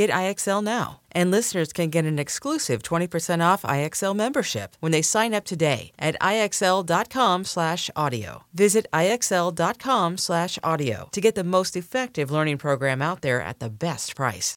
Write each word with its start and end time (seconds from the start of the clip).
Get 0.00 0.08
IXL 0.08 0.64
now. 0.64 1.00
And 1.12 1.30
listeners 1.30 1.74
can 1.74 1.90
get 1.90 2.06
an 2.06 2.18
exclusive 2.18 2.82
20% 2.82 3.44
off 3.44 3.60
IXL 3.64 4.16
membership 4.16 4.74
when 4.80 4.92
they 4.92 5.02
sign 5.02 5.34
up 5.34 5.44
today 5.44 5.92
at 5.98 6.16
IXL.com/audio. 6.22 8.44
Visit 8.54 8.86
IXL.com/audio 8.94 11.08
to 11.12 11.20
get 11.20 11.34
the 11.34 11.44
most 11.44 11.76
effective 11.76 12.30
learning 12.30 12.56
program 12.56 13.02
out 13.02 13.20
there 13.20 13.42
at 13.42 13.60
the 13.60 13.68
best 13.68 14.16
price. 14.16 14.56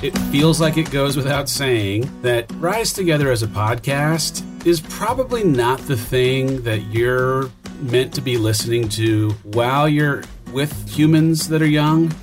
It 0.00 0.16
feels 0.30 0.60
like 0.60 0.76
it 0.76 0.92
goes 0.92 1.16
without 1.16 1.48
saying 1.48 2.08
that 2.22 2.48
Rise 2.60 2.92
Together 2.92 3.32
as 3.32 3.42
a 3.42 3.48
podcast 3.48 4.44
is 4.64 4.80
probably 4.80 5.42
not 5.42 5.80
the 5.88 5.96
thing 5.96 6.62
that 6.62 6.82
you're 6.92 7.50
meant 7.80 8.14
to 8.14 8.20
be 8.20 8.36
listening 8.36 8.88
to 8.90 9.30
while 9.42 9.88
you're 9.88 10.22
with 10.52 10.88
humans 10.88 11.48
that 11.48 11.60
are 11.60 11.66
young. 11.66 12.14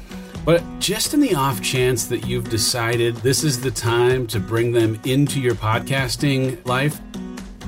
But 0.43 0.63
just 0.79 1.13
in 1.13 1.19
the 1.19 1.35
off 1.35 1.61
chance 1.61 2.05
that 2.07 2.25
you've 2.25 2.49
decided 2.49 3.15
this 3.17 3.43
is 3.43 3.61
the 3.61 3.69
time 3.69 4.25
to 4.27 4.39
bring 4.39 4.71
them 4.71 4.99
into 5.05 5.39
your 5.39 5.53
podcasting 5.53 6.65
life, 6.65 6.99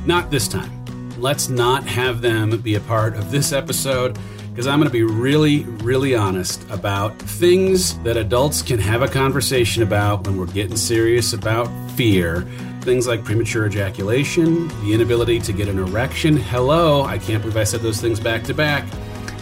not 0.05 0.31
this 0.31 0.47
time. 0.47 0.71
Let's 1.19 1.49
not 1.49 1.85
have 1.85 2.21
them 2.21 2.59
be 2.61 2.75
a 2.75 2.79
part 2.81 3.15
of 3.15 3.31
this 3.31 3.53
episode 3.53 4.17
because 4.49 4.67
I'm 4.67 4.79
going 4.79 4.89
to 4.89 4.93
be 4.93 5.03
really, 5.03 5.63
really 5.63 6.15
honest 6.15 6.63
about 6.69 7.17
things 7.19 7.97
that 7.99 8.17
adults 8.17 8.61
can 8.61 8.79
have 8.79 9.01
a 9.01 9.07
conversation 9.07 9.83
about 9.83 10.25
when 10.25 10.37
we're 10.37 10.47
getting 10.47 10.75
serious 10.75 11.33
about 11.33 11.67
fear. 11.91 12.41
Things 12.81 13.07
like 13.07 13.23
premature 13.23 13.65
ejaculation, 13.65 14.67
the 14.83 14.93
inability 14.93 15.39
to 15.39 15.53
get 15.53 15.67
an 15.67 15.79
erection. 15.79 16.37
Hello, 16.37 17.03
I 17.03 17.17
can't 17.17 17.41
believe 17.41 17.57
I 17.57 17.63
said 17.63 17.81
those 17.81 18.01
things 18.01 18.19
back 18.19 18.43
to 18.43 18.53
back. 18.53 18.85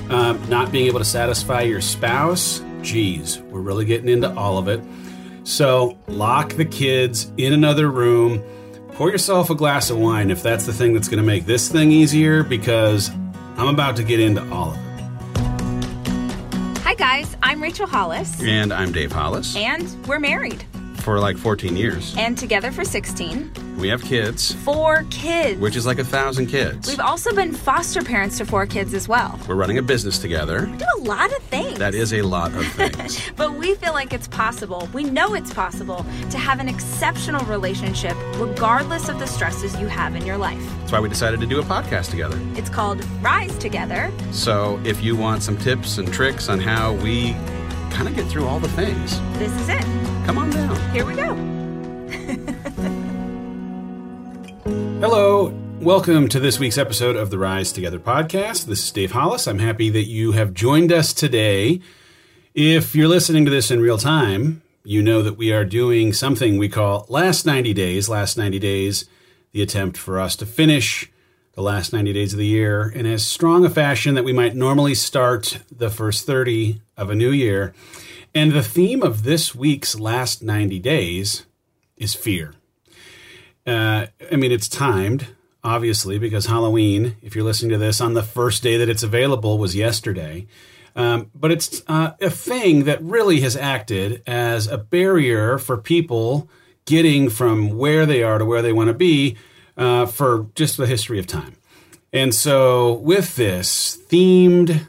Um, 0.10 0.42
not 0.50 0.72
being 0.72 0.88
able 0.88 1.00
to 1.00 1.06
satisfy 1.06 1.62
your 1.62 1.82
spouse. 1.82 2.62
Geez, 2.82 3.40
we're 3.40 3.62
really 3.62 3.86
getting 3.86 4.10
into 4.10 4.34
all 4.36 4.58
of 4.58 4.68
it. 4.68 4.82
So, 5.44 5.98
lock 6.08 6.54
the 6.54 6.66
kids 6.66 7.32
in 7.38 7.54
another 7.54 7.90
room. 7.90 8.44
Pour 8.94 9.10
yourself 9.10 9.50
a 9.50 9.56
glass 9.56 9.90
of 9.90 9.98
wine 9.98 10.30
if 10.30 10.44
that's 10.44 10.66
the 10.66 10.74
thing 10.74 10.94
that's 10.94 11.08
going 11.08 11.20
to 11.20 11.26
make 11.26 11.46
this 11.46 11.70
thing 11.70 11.92
easier, 11.92 12.44
because 12.44 13.10
I'm 13.58 13.68
about 13.68 13.96
to 13.98 14.04
get 14.04 14.20
into 14.20 14.42
all 14.52 14.72
of 14.72 14.76
it. 14.76 14.82
Hi, 16.80 16.94
guys. 16.96 17.36
I'm 17.42 17.62
Rachel 17.62 17.88
Hollis. 17.88 18.42
And 18.42 18.72
I'm 18.72 18.92
Dave 18.92 19.12
Hollis. 19.12 19.56
And 19.56 20.08
we're 20.08 20.20
married. 20.20 20.66
For 21.02 21.20
like 21.20 21.36
14 21.36 21.76
years. 21.76 22.16
And 22.16 22.38
together 22.38 22.72
for 22.72 22.86
16. 22.86 23.78
We 23.78 23.90
have 23.90 24.04
kids. 24.04 24.54
Four 24.54 25.04
kids. 25.10 25.60
Which 25.60 25.76
is 25.76 25.88
like 25.88 25.98
a 25.98 26.04
thousand 26.04 26.46
kids. 26.46 26.88
We've 26.88 27.00
also 27.00 27.34
been 27.34 27.54
foster 27.54 28.04
parents 28.04 28.38
to 28.38 28.46
four 28.46 28.68
kids 28.68 28.94
as 28.94 29.08
well. 29.08 29.40
We're 29.48 29.56
running 29.56 29.80
a 29.80 29.82
business 29.82 30.20
together. 30.20 30.70
We 30.72 30.78
do 30.78 30.86
a 30.98 31.02
lot 31.02 31.32
of 31.36 31.42
things. 31.46 31.80
That 31.80 31.96
is 31.96 32.14
a 32.14 32.22
lot 32.22 32.54
of 32.54 32.64
things. 32.74 33.20
but 33.36 33.58
we 33.58 33.74
feel 33.74 33.94
like 33.94 34.14
it's 34.14 34.28
possible. 34.28 34.88
We 34.94 35.04
know 35.04 35.34
it's 35.34 35.52
possible 35.52 36.06
to 36.30 36.38
have 36.38 36.60
an 36.60 36.70
exceptional 36.70 37.44
relationship 37.46 38.16
regardless 38.36 39.10
of 39.10 39.18
the 39.18 39.26
stresses 39.26 39.76
you 39.80 39.88
have 39.88 40.16
in 40.16 40.24
your 40.24 40.38
life. 40.38 40.64
That's 40.82 40.92
why 40.92 41.00
we 41.00 41.10
decided 41.10 41.40
to 41.40 41.48
do 41.48 41.60
a 41.60 41.64
podcast 41.64 42.12
together. 42.12 42.40
It's 42.54 42.70
called 42.70 43.04
Rise 43.24 43.58
Together. 43.58 44.12
So 44.32 44.80
if 44.84 45.02
you 45.02 45.16
want 45.16 45.42
some 45.42 45.58
tips 45.58 45.98
and 45.98 46.14
tricks 46.14 46.48
on 46.50 46.60
how 46.60 46.94
we 46.94 47.36
kind 47.92 48.08
of 48.08 48.16
get 48.16 48.26
through 48.28 48.48
all 48.48 48.60
the 48.60 48.70
things, 48.70 49.20
this 49.38 49.52
is 49.62 49.70
it. 49.70 49.82
Come 50.26 50.38
on 50.38 50.50
down. 50.50 50.76
Here 50.92 51.06
we 51.06 51.14
go. 51.14 51.36
Hello, 55.02 55.54
welcome 55.82 56.30
to 56.30 56.40
this 56.40 56.58
week's 56.58 56.78
episode 56.78 57.18
of 57.18 57.30
the 57.30 57.38
Rise 57.38 57.74
Together 57.74 58.00
podcast. 58.00 58.66
This 58.66 58.86
is 58.86 58.92
Dave 58.92 59.12
Hollis. 59.12 59.48
I'm 59.48 59.60
happy 59.60 59.90
that 59.90 60.06
you 60.06 60.32
have 60.32 60.54
joined 60.54 60.92
us 60.92 61.14
today. 61.14 61.82
If 62.54 62.96
you're 62.96 63.10
listening 63.10 63.44
to 63.46 63.52
this 63.52 63.72
in 63.72 63.82
real 63.82 63.98
time, 63.98 64.62
you 64.84 65.02
know 65.02 65.22
that 65.22 65.38
we 65.38 65.52
are 65.52 65.66
doing 65.66 66.14
something 66.14 66.58
we 66.58 66.70
call 66.70 67.06
Last 67.10 67.46
90 67.46 67.74
Days. 67.74 68.08
Last 68.08 68.38
90 68.38 68.60
Days, 68.60 69.06
the 69.52 69.62
attempt 69.62 69.98
for 69.98 70.20
us 70.20 70.36
to 70.38 70.46
finish 70.46 71.11
the 71.62 71.68
last 71.68 71.94
90 71.94 72.12
days 72.14 72.34
of 72.34 72.40
the 72.40 72.48
year 72.48 72.90
in 72.90 73.06
as 73.06 73.26
strong 73.26 73.64
a 73.64 73.70
fashion 73.70 74.16
that 74.16 74.24
we 74.24 74.34
might 74.34 74.56
normally 74.56 74.96
start 74.96 75.60
the 75.72 75.92
first 75.92 76.26
30 76.26 76.82
of 76.98 77.12
a 77.12 77.16
new 77.16 77.30
year. 77.30 77.72
And 78.34 78.52
the 78.52 78.64
theme 78.64 79.04
of 79.04 79.22
this 79.22 79.54
week's 79.54 80.00
last 80.00 80.42
90 80.42 80.80
days 80.80 81.46
is 81.98 82.16
fear. 82.16 82.56
Uh, 83.68 84.08
I 84.32 84.38
mean, 84.38 84.52
it's 84.52 84.68
timed, 84.68 85.28
obviously, 85.64 86.18
because 86.18 86.48
Halloween, 86.48 87.16
if 87.22 87.36
you're 87.36 87.46
listening 87.46 87.70
to 87.74 87.78
this 87.78 88.02
on 88.02 88.16
the 88.16 88.24
first 88.24 88.64
day 88.64 88.76
that 88.78 88.90
it's 88.90 89.04
available, 89.04 89.60
was 89.60 89.76
yesterday. 89.76 90.48
Um, 90.96 91.30
but 91.36 91.52
it's 91.52 91.84
uh, 91.86 92.14
a 92.20 92.32
thing 92.32 92.86
that 92.86 93.04
really 93.04 93.42
has 93.42 93.56
acted 93.56 94.24
as 94.26 94.66
a 94.66 94.80
barrier 94.80 95.60
for 95.60 95.78
people 95.78 96.50
getting 96.86 97.30
from 97.30 97.78
where 97.78 98.08
they 98.08 98.24
are 98.24 98.40
to 98.40 98.46
where 98.46 98.64
they 98.64 98.74
want 98.74 98.88
to 98.88 98.96
be 98.96 99.38
uh, 99.78 100.06
for 100.06 100.48
just 100.56 100.78
the 100.78 100.88
history 100.88 101.20
of 101.20 101.28
time. 101.28 101.56
And 102.14 102.36
so, 102.36 102.94
with 102.94 103.36
this 103.36 103.98
themed 104.10 104.88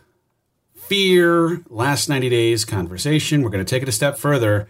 fear 0.74 1.62
last 1.70 2.08
90 2.08 2.28
days 2.28 2.64
conversation, 2.64 3.42
we're 3.42 3.50
going 3.50 3.64
to 3.64 3.70
take 3.70 3.82
it 3.82 3.88
a 3.88 3.92
step 3.92 4.18
further. 4.18 4.68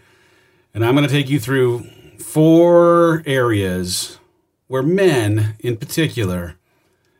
And 0.73 0.85
I'm 0.85 0.95
going 0.95 1.07
to 1.07 1.13
take 1.13 1.29
you 1.29 1.39
through 1.39 1.89
four 2.19 3.23
areas 3.25 4.19
where 4.67 4.83
men, 4.83 5.55
in 5.59 5.77
particular, 5.77 6.55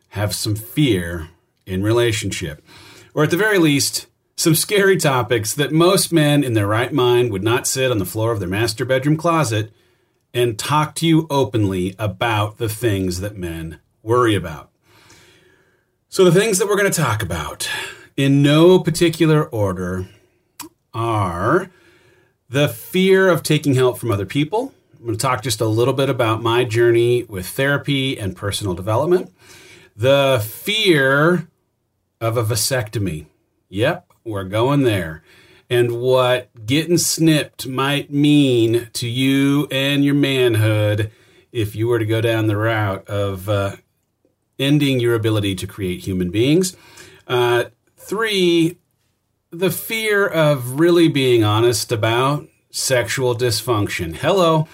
have 0.10 0.34
some 0.34 0.56
fear 0.56 1.30
in 1.66 1.84
relationship. 1.84 2.64
Or 3.14 3.24
at 3.24 3.32
the 3.32 3.38
very 3.38 3.58
least, 3.58 4.08
some 4.36 4.56
scary 4.56 4.98
topics 4.98 5.54
that 5.54 5.72
most 5.72 6.12
men 6.12 6.44
in 6.44 6.54
their 6.54 6.68
right 6.68 6.92
mind 6.92 7.32
would 7.32 7.44
not 7.44 7.68
sit 7.68 7.92
on 7.92 7.98
the 7.98 8.06
floor 8.06 8.32
of 8.32 8.40
their 8.40 8.50
master 8.50 8.86
bedroom 8.86 9.18
closet 9.18 9.72
and 10.34 10.58
talk 10.58 10.96
to 10.96 11.08
you 11.08 11.28
openly 11.30 11.96
about 12.00 12.58
the 12.58 12.70
things 12.70 13.20
that 13.20 13.38
men 13.38 13.80
worry 14.02 14.36
about. 14.36 14.70
So, 16.10 16.24
the 16.24 16.32
things 16.32 16.60
that 16.60 16.68
we're 16.68 16.78
going 16.78 16.92
to 16.92 17.02
talk 17.02 17.24
about, 17.24 17.70
in 18.16 18.44
no 18.44 18.80
particular 18.80 19.44
order, 19.44 20.08
are 20.94 21.72
the 22.50 22.70
fear 22.70 23.30
of 23.30 23.44
taking 23.44 23.74
help 23.74 23.98
from 23.98 24.12
other 24.12 24.26
people. 24.26 24.74
I'm 24.98 25.06
going 25.06 25.18
to 25.18 25.22
talk 25.22 25.42
just 25.42 25.60
a 25.60 25.66
little 25.66 25.94
bit 25.94 26.10
about 26.10 26.42
my 26.42 26.64
journey 26.64 27.24
with 27.24 27.48
therapy 27.48 28.18
and 28.18 28.36
personal 28.36 28.74
development. 28.74 29.34
The 29.96 30.44
fear 30.48 31.48
of 32.22 32.38
a 32.38 32.44
vasectomy. 32.44 33.26
Yep, 33.70 34.14
we're 34.24 34.44
going 34.46 34.84
there. 34.84 35.24
And 35.70 36.00
what 36.00 36.66
getting 36.66 36.98
snipped 36.98 37.68
might 37.68 38.12
mean 38.12 38.90
to 38.94 39.08
you 39.08 39.68
and 39.72 40.04
your 40.06 40.16
manhood 40.16 41.12
if 41.52 41.76
you 41.76 41.88
were 41.88 42.00
to 42.00 42.06
go 42.06 42.22
down 42.22 42.48
the 42.48 42.58
route 42.58 43.08
of 43.08 43.48
uh, 43.50 43.78
ending 44.60 45.00
your 45.00 45.16
ability 45.16 45.56
to 45.56 45.68
create 45.68 46.02
human 46.02 46.30
beings. 46.32 46.76
Uh, 47.28 47.66
three, 47.98 48.78
the 49.52 49.72
fear 49.72 50.28
of 50.28 50.80
really 50.80 51.08
being 51.08 51.44
honest 51.44 51.92
about 51.92 52.48
sexual 52.72 53.36
dysfunction. 53.36 54.16
Hello. 54.16 54.68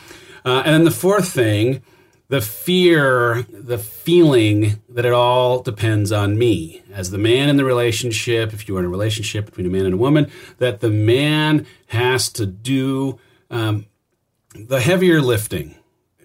Uh, 0.46 0.64
and 0.66 0.74
then 0.74 0.84
the 0.86 0.92
fourth 0.92 1.32
thing, 1.32 1.82
the 2.30 2.42
fear, 2.42 3.46
the 3.70 3.78
feeling 3.78 4.82
that 4.90 5.06
it 5.06 5.14
all 5.14 5.62
depends 5.62 6.12
on 6.12 6.40
me 6.40 6.82
as 6.92 7.12
the 7.12 7.20
man 7.20 7.50
in 7.50 7.56
the 7.56 7.64
relationship. 7.64 8.52
If 8.52 8.68
you 8.68 8.76
are 8.76 8.80
in 8.80 8.86
a 8.86 8.90
relationship 8.90 9.46
between 9.46 9.68
a 9.68 9.70
man 9.70 9.86
and 9.86 9.94
a 9.94 9.98
woman, 9.98 10.32
that 10.58 10.80
the 10.80 10.90
man 10.90 11.68
has 11.90 12.30
to 12.30 12.48
do 12.48 13.20
um, 13.52 13.86
the 14.56 14.80
heavier 14.80 15.22
lifting. 15.22 15.76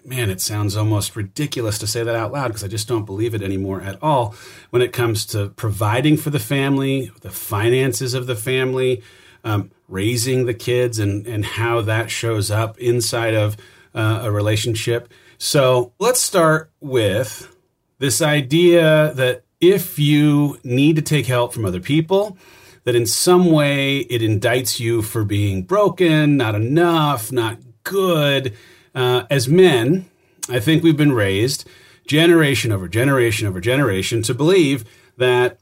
Man, 0.06 0.30
it 0.30 0.40
sounds 0.40 0.74
almost 0.74 1.16
ridiculous 1.16 1.78
to 1.80 1.86
say 1.86 2.02
that 2.02 2.16
out 2.16 2.32
loud 2.32 2.48
because 2.48 2.64
I 2.64 2.68
just 2.68 2.88
don't 2.88 3.04
believe 3.04 3.34
it 3.34 3.42
anymore 3.42 3.82
at 3.82 4.02
all 4.02 4.34
when 4.70 4.80
it 4.80 4.94
comes 4.94 5.26
to 5.26 5.50
providing 5.50 6.16
for 6.16 6.30
the 6.30 6.38
family, 6.38 7.12
the 7.20 7.30
finances 7.30 8.14
of 8.14 8.26
the 8.26 8.36
family, 8.36 9.02
um, 9.44 9.70
raising 9.86 10.46
the 10.46 10.54
kids, 10.54 10.98
and, 10.98 11.26
and 11.26 11.44
how 11.44 11.82
that 11.82 12.10
shows 12.10 12.50
up 12.50 12.78
inside 12.78 13.34
of 13.34 13.58
uh, 13.94 14.20
a 14.22 14.30
relationship. 14.30 15.12
So 15.38 15.92
let's 15.98 16.20
start 16.20 16.70
with 16.80 17.54
this 17.98 18.22
idea 18.22 19.12
that 19.14 19.44
if 19.60 19.98
you 19.98 20.58
need 20.62 20.96
to 20.96 21.02
take 21.02 21.26
help 21.26 21.52
from 21.52 21.64
other 21.64 21.80
people, 21.80 22.36
that 22.84 22.94
in 22.94 23.06
some 23.06 23.50
way 23.50 23.98
it 23.98 24.20
indicts 24.20 24.78
you 24.78 25.02
for 25.02 25.24
being 25.24 25.62
broken, 25.62 26.36
not 26.36 26.54
enough, 26.54 27.32
not 27.32 27.58
good. 27.82 28.54
Uh, 28.94 29.24
as 29.30 29.48
men, 29.48 30.06
I 30.48 30.60
think 30.60 30.82
we've 30.82 30.96
been 30.96 31.12
raised 31.12 31.66
generation 32.06 32.70
over 32.70 32.86
generation 32.86 33.48
over 33.48 33.60
generation 33.60 34.22
to 34.22 34.34
believe 34.34 34.84
that 35.16 35.58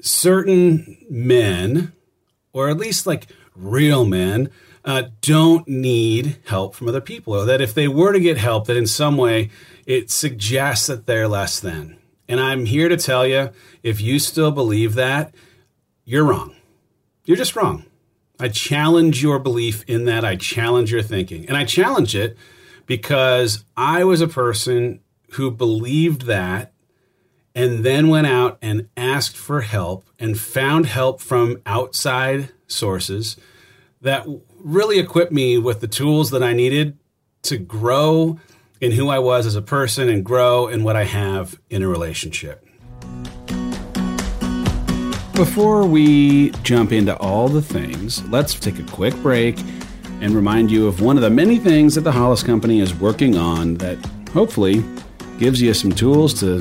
certain 0.00 0.98
men, 1.08 1.92
or 2.52 2.68
at 2.68 2.76
least 2.76 3.06
like 3.06 3.26
real 3.56 4.04
men, 4.04 4.50
uh, 4.88 5.02
don't 5.20 5.68
need 5.68 6.38
help 6.46 6.74
from 6.74 6.88
other 6.88 7.02
people, 7.02 7.34
or 7.34 7.44
that 7.44 7.60
if 7.60 7.74
they 7.74 7.86
were 7.86 8.14
to 8.14 8.18
get 8.18 8.38
help, 8.38 8.66
that 8.66 8.76
in 8.76 8.86
some 8.86 9.18
way 9.18 9.50
it 9.84 10.10
suggests 10.10 10.86
that 10.86 11.04
they're 11.04 11.28
less 11.28 11.60
than. 11.60 11.98
And 12.26 12.40
I'm 12.40 12.64
here 12.64 12.88
to 12.88 12.96
tell 12.96 13.26
you 13.26 13.50
if 13.82 14.00
you 14.00 14.18
still 14.18 14.50
believe 14.50 14.94
that, 14.94 15.34
you're 16.06 16.24
wrong. 16.24 16.56
You're 17.26 17.36
just 17.36 17.54
wrong. 17.54 17.84
I 18.40 18.48
challenge 18.48 19.22
your 19.22 19.38
belief 19.38 19.84
in 19.86 20.06
that. 20.06 20.24
I 20.24 20.36
challenge 20.36 20.90
your 20.90 21.02
thinking. 21.02 21.46
And 21.46 21.54
I 21.54 21.66
challenge 21.66 22.16
it 22.16 22.38
because 22.86 23.64
I 23.76 24.04
was 24.04 24.22
a 24.22 24.28
person 24.28 25.00
who 25.32 25.50
believed 25.50 26.22
that 26.22 26.72
and 27.54 27.84
then 27.84 28.08
went 28.08 28.26
out 28.26 28.56
and 28.62 28.88
asked 28.96 29.36
for 29.36 29.60
help 29.60 30.08
and 30.18 30.40
found 30.40 30.86
help 30.86 31.20
from 31.20 31.60
outside 31.66 32.52
sources 32.68 33.36
that 34.00 34.26
really 34.58 34.98
equipped 34.98 35.32
me 35.32 35.58
with 35.58 35.80
the 35.80 35.88
tools 35.88 36.30
that 36.30 36.42
I 36.42 36.52
needed 36.52 36.98
to 37.42 37.58
grow 37.58 38.38
in 38.80 38.92
who 38.92 39.08
I 39.08 39.18
was 39.18 39.46
as 39.46 39.54
a 39.54 39.62
person 39.62 40.08
and 40.08 40.24
grow 40.24 40.68
in 40.68 40.84
what 40.84 40.96
I 40.96 41.04
have 41.04 41.58
in 41.70 41.82
a 41.82 41.88
relationship. 41.88 42.64
Before 45.34 45.86
we 45.86 46.50
jump 46.62 46.90
into 46.92 47.16
all 47.18 47.48
the 47.48 47.62
things, 47.62 48.24
let's 48.28 48.54
take 48.54 48.78
a 48.78 48.82
quick 48.84 49.14
break 49.16 49.58
and 50.20 50.34
remind 50.34 50.70
you 50.70 50.88
of 50.88 51.00
one 51.00 51.16
of 51.16 51.22
the 51.22 51.30
many 51.30 51.58
things 51.58 51.94
that 51.94 52.00
the 52.00 52.10
Hollis 52.10 52.42
Company 52.42 52.80
is 52.80 52.92
working 52.94 53.36
on 53.36 53.74
that 53.74 53.98
hopefully 54.32 54.84
gives 55.38 55.62
you 55.62 55.72
some 55.74 55.92
tools 55.92 56.34
to 56.40 56.58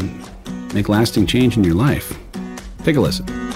make 0.73 0.89
lasting 0.89 1.25
change 1.25 1.57
in 1.57 1.63
your 1.63 1.73
life. 1.73 2.17
Take 2.83 2.97
a 2.97 3.01
listen. 3.01 3.46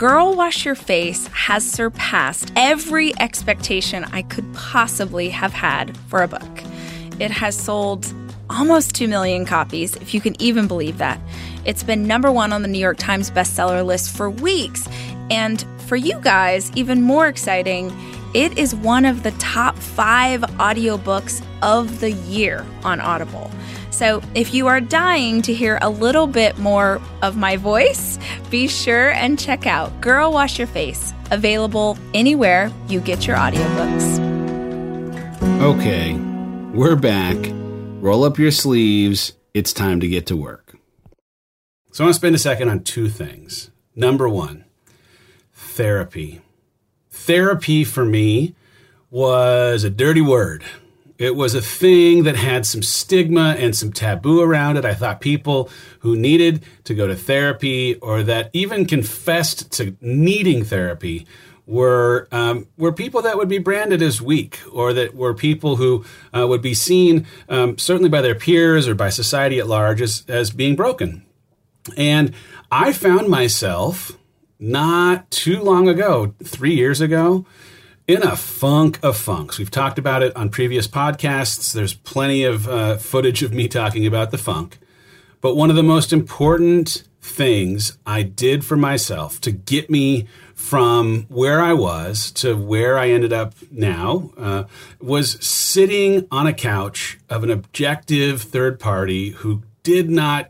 Girl 0.00 0.34
Wash 0.34 0.64
Your 0.64 0.76
Face 0.76 1.26
has 1.26 1.70
surpassed 1.70 2.52
every 2.56 3.12
expectation 3.20 4.04
I 4.04 4.22
could 4.22 4.50
possibly 4.54 5.28
have 5.28 5.52
had 5.52 5.94
for 6.08 6.22
a 6.22 6.26
book. 6.26 6.62
It 7.18 7.30
has 7.30 7.54
sold 7.54 8.10
almost 8.48 8.94
2 8.94 9.08
million 9.08 9.44
copies, 9.44 9.96
if 9.96 10.14
you 10.14 10.22
can 10.22 10.40
even 10.40 10.66
believe 10.66 10.96
that. 10.96 11.20
It's 11.66 11.82
been 11.82 12.06
number 12.06 12.32
one 12.32 12.50
on 12.50 12.62
the 12.62 12.68
New 12.68 12.78
York 12.78 12.96
Times 12.96 13.30
bestseller 13.30 13.84
list 13.84 14.16
for 14.16 14.30
weeks. 14.30 14.88
And 15.30 15.66
for 15.80 15.96
you 15.96 16.18
guys, 16.22 16.72
even 16.74 17.02
more 17.02 17.28
exciting, 17.28 17.90
it 18.34 18.58
is 18.58 18.74
one 18.74 19.04
of 19.04 19.22
the 19.22 19.32
top 19.32 19.76
five 19.76 20.40
audiobooks 20.40 21.44
of 21.62 22.00
the 22.00 22.12
year 22.12 22.64
on 22.84 23.00
Audible. 23.00 23.50
So 23.90 24.22
if 24.34 24.54
you 24.54 24.66
are 24.68 24.80
dying 24.80 25.42
to 25.42 25.52
hear 25.52 25.78
a 25.82 25.90
little 25.90 26.26
bit 26.26 26.56
more 26.58 27.00
of 27.22 27.36
my 27.36 27.56
voice, 27.56 28.18
be 28.48 28.68
sure 28.68 29.10
and 29.10 29.38
check 29.38 29.66
out 29.66 30.00
Girl 30.00 30.32
Wash 30.32 30.58
Your 30.58 30.68
Face, 30.68 31.12
available 31.30 31.98
anywhere 32.14 32.72
you 32.88 33.00
get 33.00 33.26
your 33.26 33.36
audiobooks. 33.36 34.18
Okay, 35.60 36.14
we're 36.72 36.96
back. 36.96 37.36
Roll 38.00 38.24
up 38.24 38.38
your 38.38 38.50
sleeves. 38.50 39.34
It's 39.52 39.72
time 39.72 40.00
to 40.00 40.08
get 40.08 40.26
to 40.26 40.36
work. 40.36 40.76
So 41.92 42.04
I 42.04 42.06
want 42.06 42.14
to 42.14 42.18
spend 42.18 42.36
a 42.36 42.38
second 42.38 42.68
on 42.68 42.84
two 42.84 43.08
things. 43.08 43.70
Number 43.96 44.28
one, 44.28 44.64
therapy. 45.52 46.40
Therapy 47.30 47.84
for 47.84 48.04
me 48.04 48.56
was 49.08 49.84
a 49.84 49.88
dirty 49.88 50.20
word. 50.20 50.64
It 51.16 51.36
was 51.36 51.54
a 51.54 51.62
thing 51.62 52.24
that 52.24 52.34
had 52.34 52.66
some 52.66 52.82
stigma 52.82 53.54
and 53.56 53.76
some 53.76 53.92
taboo 53.92 54.40
around 54.40 54.78
it. 54.78 54.84
I 54.84 54.94
thought 54.94 55.20
people 55.20 55.70
who 56.00 56.16
needed 56.16 56.64
to 56.82 56.92
go 56.92 57.06
to 57.06 57.14
therapy 57.14 57.94
or 57.94 58.24
that 58.24 58.50
even 58.52 58.84
confessed 58.84 59.70
to 59.74 59.96
needing 60.00 60.64
therapy 60.64 61.24
were 61.68 62.26
um, 62.32 62.66
were 62.76 62.90
people 62.92 63.22
that 63.22 63.36
would 63.36 63.48
be 63.48 63.58
branded 63.58 64.02
as 64.02 64.20
weak, 64.20 64.58
or 64.72 64.92
that 64.92 65.14
were 65.14 65.32
people 65.32 65.76
who 65.76 66.04
uh, 66.36 66.48
would 66.48 66.62
be 66.62 66.74
seen 66.74 67.28
um, 67.48 67.78
certainly 67.78 68.08
by 68.08 68.22
their 68.22 68.34
peers 68.34 68.88
or 68.88 68.96
by 68.96 69.08
society 69.08 69.60
at 69.60 69.68
large 69.68 70.02
as, 70.02 70.24
as 70.26 70.50
being 70.50 70.74
broken. 70.74 71.24
And 71.96 72.34
I 72.72 72.92
found 72.92 73.28
myself 73.28 74.18
not 74.60 75.30
too 75.30 75.60
long 75.60 75.88
ago, 75.88 76.34
three 76.44 76.74
years 76.74 77.00
ago, 77.00 77.46
in 78.06 78.22
a 78.22 78.36
funk 78.36 78.98
of 79.02 79.16
funks. 79.16 79.58
We've 79.58 79.70
talked 79.70 79.98
about 79.98 80.22
it 80.22 80.34
on 80.36 80.50
previous 80.50 80.86
podcasts. 80.86 81.72
There's 81.72 81.94
plenty 81.94 82.44
of 82.44 82.68
uh, 82.68 82.96
footage 82.96 83.42
of 83.42 83.52
me 83.52 83.68
talking 83.68 84.06
about 84.06 84.30
the 84.30 84.38
funk. 84.38 84.78
But 85.40 85.56
one 85.56 85.70
of 85.70 85.76
the 85.76 85.82
most 85.82 86.12
important 86.12 87.04
things 87.22 87.96
I 88.04 88.22
did 88.22 88.64
for 88.64 88.76
myself 88.76 89.40
to 89.42 89.52
get 89.52 89.90
me 89.90 90.26
from 90.54 91.26
where 91.28 91.60
I 91.60 91.72
was 91.72 92.30
to 92.32 92.56
where 92.56 92.98
I 92.98 93.10
ended 93.10 93.32
up 93.32 93.54
now 93.70 94.30
uh, 94.36 94.64
was 95.00 95.42
sitting 95.44 96.26
on 96.30 96.46
a 96.46 96.52
couch 96.52 97.18
of 97.28 97.42
an 97.44 97.50
objective 97.50 98.42
third 98.42 98.78
party 98.78 99.30
who 99.30 99.62
did 99.82 100.10
not 100.10 100.49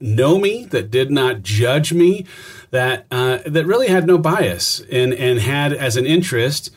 know 0.00 0.38
me, 0.38 0.64
that 0.66 0.90
did 0.90 1.10
not 1.10 1.42
judge 1.42 1.92
me, 1.92 2.26
that 2.70 3.06
uh, 3.10 3.38
that 3.46 3.66
really 3.66 3.88
had 3.88 4.06
no 4.06 4.18
bias 4.18 4.80
and 4.90 5.12
and 5.14 5.40
had 5.40 5.72
as 5.72 5.96
an 5.96 6.06
interest 6.06 6.70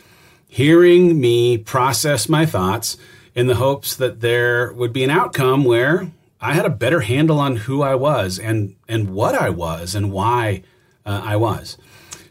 hearing 0.48 1.20
me 1.20 1.58
process 1.58 2.28
my 2.28 2.46
thoughts 2.46 2.98
in 3.34 3.48
the 3.48 3.56
hopes 3.56 3.96
that 3.96 4.20
there 4.20 4.74
would 4.74 4.92
be 4.92 5.04
an 5.04 5.10
outcome 5.10 5.64
where 5.64 6.12
I 6.42 6.54
had 6.54 6.66
a 6.66 6.70
better 6.70 7.02
handle 7.02 7.40
on 7.40 7.56
who 7.56 7.82
I 7.82 7.96
was 7.96 8.40
and 8.40 8.76
and 8.88 9.12
what 9.12 9.36
I 9.36 9.50
was 9.50 9.96
and 9.96 10.12
why 10.12 10.64
uh, 11.06 11.22
I 11.24 11.36
was. 11.36 11.78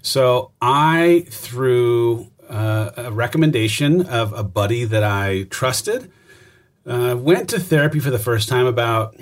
So 0.03 0.51
I, 0.61 1.27
through 1.29 2.29
uh, 2.49 2.91
a 2.97 3.13
recommendation 3.13 4.07
of 4.07 4.33
a 4.33 4.43
buddy 4.43 4.85
that 4.85 5.05
I 5.05 5.45
trusted, 5.45 6.11
uh, 6.87 7.17
went 7.19 7.49
to 7.51 7.61
therapy 7.61 8.01
for 8.01 8.11
the 8.11 8.19
first 8.19 8.49
time 8.49 8.67
about 8.67 9.15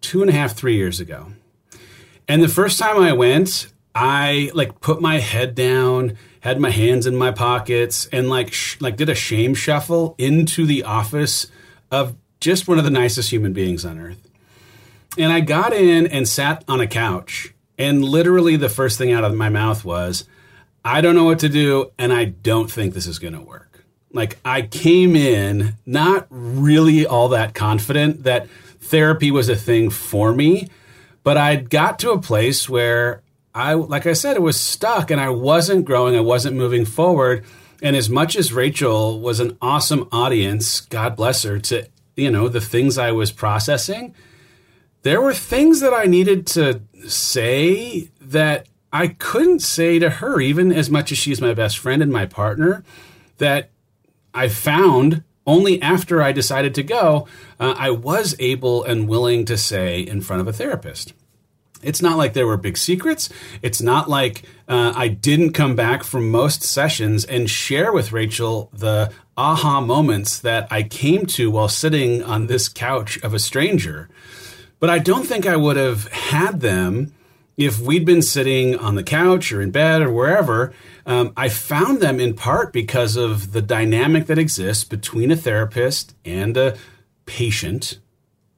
two 0.00 0.22
and 0.22 0.30
a 0.30 0.32
half, 0.32 0.54
three 0.54 0.76
years 0.76 1.00
ago. 1.00 1.32
And 2.28 2.42
the 2.42 2.48
first 2.48 2.78
time 2.78 2.98
I 2.98 3.12
went, 3.12 3.68
I 3.94 4.50
like 4.54 4.80
put 4.80 5.00
my 5.00 5.18
head 5.18 5.54
down, 5.54 6.16
had 6.40 6.60
my 6.60 6.70
hands 6.70 7.06
in 7.06 7.16
my 7.16 7.32
pockets, 7.32 8.08
and 8.12 8.28
like 8.28 8.52
sh- 8.52 8.76
like 8.80 8.96
did 8.96 9.08
a 9.08 9.14
shame 9.14 9.54
shuffle 9.54 10.14
into 10.16 10.64
the 10.64 10.84
office 10.84 11.48
of 11.90 12.16
just 12.38 12.68
one 12.68 12.78
of 12.78 12.84
the 12.84 12.90
nicest 12.90 13.30
human 13.30 13.52
beings 13.52 13.84
on 13.84 13.98
earth. 13.98 14.28
And 15.18 15.32
I 15.32 15.40
got 15.40 15.72
in 15.72 16.06
and 16.06 16.28
sat 16.28 16.64
on 16.68 16.80
a 16.80 16.86
couch, 16.86 17.52
and 17.76 18.04
literally 18.04 18.56
the 18.56 18.68
first 18.68 18.96
thing 18.96 19.10
out 19.10 19.24
of 19.24 19.34
my 19.34 19.48
mouth 19.48 19.84
was, 19.84 20.24
"I 20.84 21.00
don't 21.00 21.16
know 21.16 21.24
what 21.24 21.40
to 21.40 21.48
do, 21.48 21.90
and 21.98 22.12
I 22.12 22.26
don't 22.26 22.70
think 22.70 22.94
this 22.94 23.06
is 23.06 23.18
going 23.18 23.34
to 23.34 23.40
work." 23.40 23.84
Like 24.12 24.38
I 24.44 24.62
came 24.62 25.16
in 25.16 25.74
not 25.84 26.26
really 26.30 27.06
all 27.06 27.28
that 27.30 27.54
confident 27.54 28.22
that 28.22 28.46
therapy 28.90 29.30
was 29.30 29.48
a 29.48 29.56
thing 29.56 29.88
for 29.88 30.34
me, 30.34 30.68
but 31.22 31.36
I'd 31.36 31.70
got 31.70 31.98
to 32.00 32.10
a 32.10 32.20
place 32.20 32.68
where 32.68 33.22
I, 33.54 33.74
like 33.74 34.06
I 34.06 34.12
said, 34.12 34.36
it 34.36 34.42
was 34.42 34.58
stuck 34.58 35.10
and 35.10 35.20
I 35.20 35.30
wasn't 35.30 35.84
growing, 35.84 36.16
I 36.16 36.20
wasn't 36.20 36.56
moving 36.56 36.84
forward. 36.84 37.44
And 37.82 37.96
as 37.96 38.10
much 38.10 38.36
as 38.36 38.52
Rachel 38.52 39.20
was 39.20 39.40
an 39.40 39.56
awesome 39.62 40.08
audience, 40.12 40.80
God 40.80 41.16
bless 41.16 41.44
her, 41.44 41.58
to, 41.60 41.88
you 42.16 42.30
know, 42.30 42.48
the 42.48 42.60
things 42.60 42.98
I 42.98 43.12
was 43.12 43.32
processing, 43.32 44.14
there 45.02 45.20
were 45.20 45.34
things 45.34 45.80
that 45.80 45.94
I 45.94 46.04
needed 46.04 46.46
to 46.48 46.82
say 47.06 48.10
that 48.20 48.66
I 48.92 49.08
couldn't 49.08 49.60
say 49.60 49.98
to 49.98 50.10
her, 50.10 50.40
even 50.40 50.72
as 50.72 50.90
much 50.90 51.12
as 51.12 51.18
she's 51.18 51.40
my 51.40 51.54
best 51.54 51.78
friend 51.78 52.02
and 52.02 52.12
my 52.12 52.26
partner, 52.26 52.84
that 53.38 53.70
I 54.34 54.48
found 54.48 55.22
only 55.50 55.82
after 55.82 56.22
I 56.22 56.30
decided 56.30 56.76
to 56.76 56.84
go, 56.84 57.26
uh, 57.58 57.74
I 57.76 57.90
was 57.90 58.36
able 58.38 58.84
and 58.84 59.08
willing 59.08 59.44
to 59.46 59.58
say 59.58 60.00
in 60.00 60.20
front 60.20 60.40
of 60.40 60.46
a 60.46 60.52
therapist. 60.52 61.12
It's 61.82 62.00
not 62.00 62.16
like 62.16 62.34
there 62.34 62.46
were 62.46 62.56
big 62.56 62.76
secrets. 62.76 63.28
It's 63.60 63.82
not 63.82 64.08
like 64.08 64.44
uh, 64.68 64.92
I 64.94 65.08
didn't 65.08 65.52
come 65.52 65.74
back 65.74 66.04
from 66.04 66.30
most 66.30 66.62
sessions 66.62 67.24
and 67.24 67.50
share 67.50 67.92
with 67.92 68.12
Rachel 68.12 68.70
the 68.72 69.10
aha 69.36 69.80
moments 69.80 70.38
that 70.38 70.68
I 70.70 70.84
came 70.84 71.26
to 71.26 71.50
while 71.50 71.68
sitting 71.68 72.22
on 72.22 72.46
this 72.46 72.68
couch 72.68 73.18
of 73.22 73.34
a 73.34 73.38
stranger. 73.38 74.08
But 74.78 74.90
I 74.90 74.98
don't 74.98 75.26
think 75.26 75.46
I 75.46 75.56
would 75.56 75.76
have 75.76 76.06
had 76.12 76.60
them 76.60 77.12
if 77.60 77.78
we'd 77.78 78.06
been 78.06 78.22
sitting 78.22 78.74
on 78.74 78.94
the 78.94 79.02
couch 79.02 79.52
or 79.52 79.60
in 79.60 79.70
bed 79.70 80.00
or 80.00 80.10
wherever. 80.10 80.72
Um, 81.04 81.34
I 81.36 81.50
found 81.50 82.00
them 82.00 82.18
in 82.18 82.32
part 82.32 82.72
because 82.72 83.16
of 83.16 83.52
the 83.52 83.60
dynamic 83.60 84.26
that 84.26 84.38
exists 84.38 84.82
between 84.82 85.30
a 85.30 85.36
therapist 85.36 86.14
and 86.24 86.56
a 86.56 86.78
patient. 87.26 87.98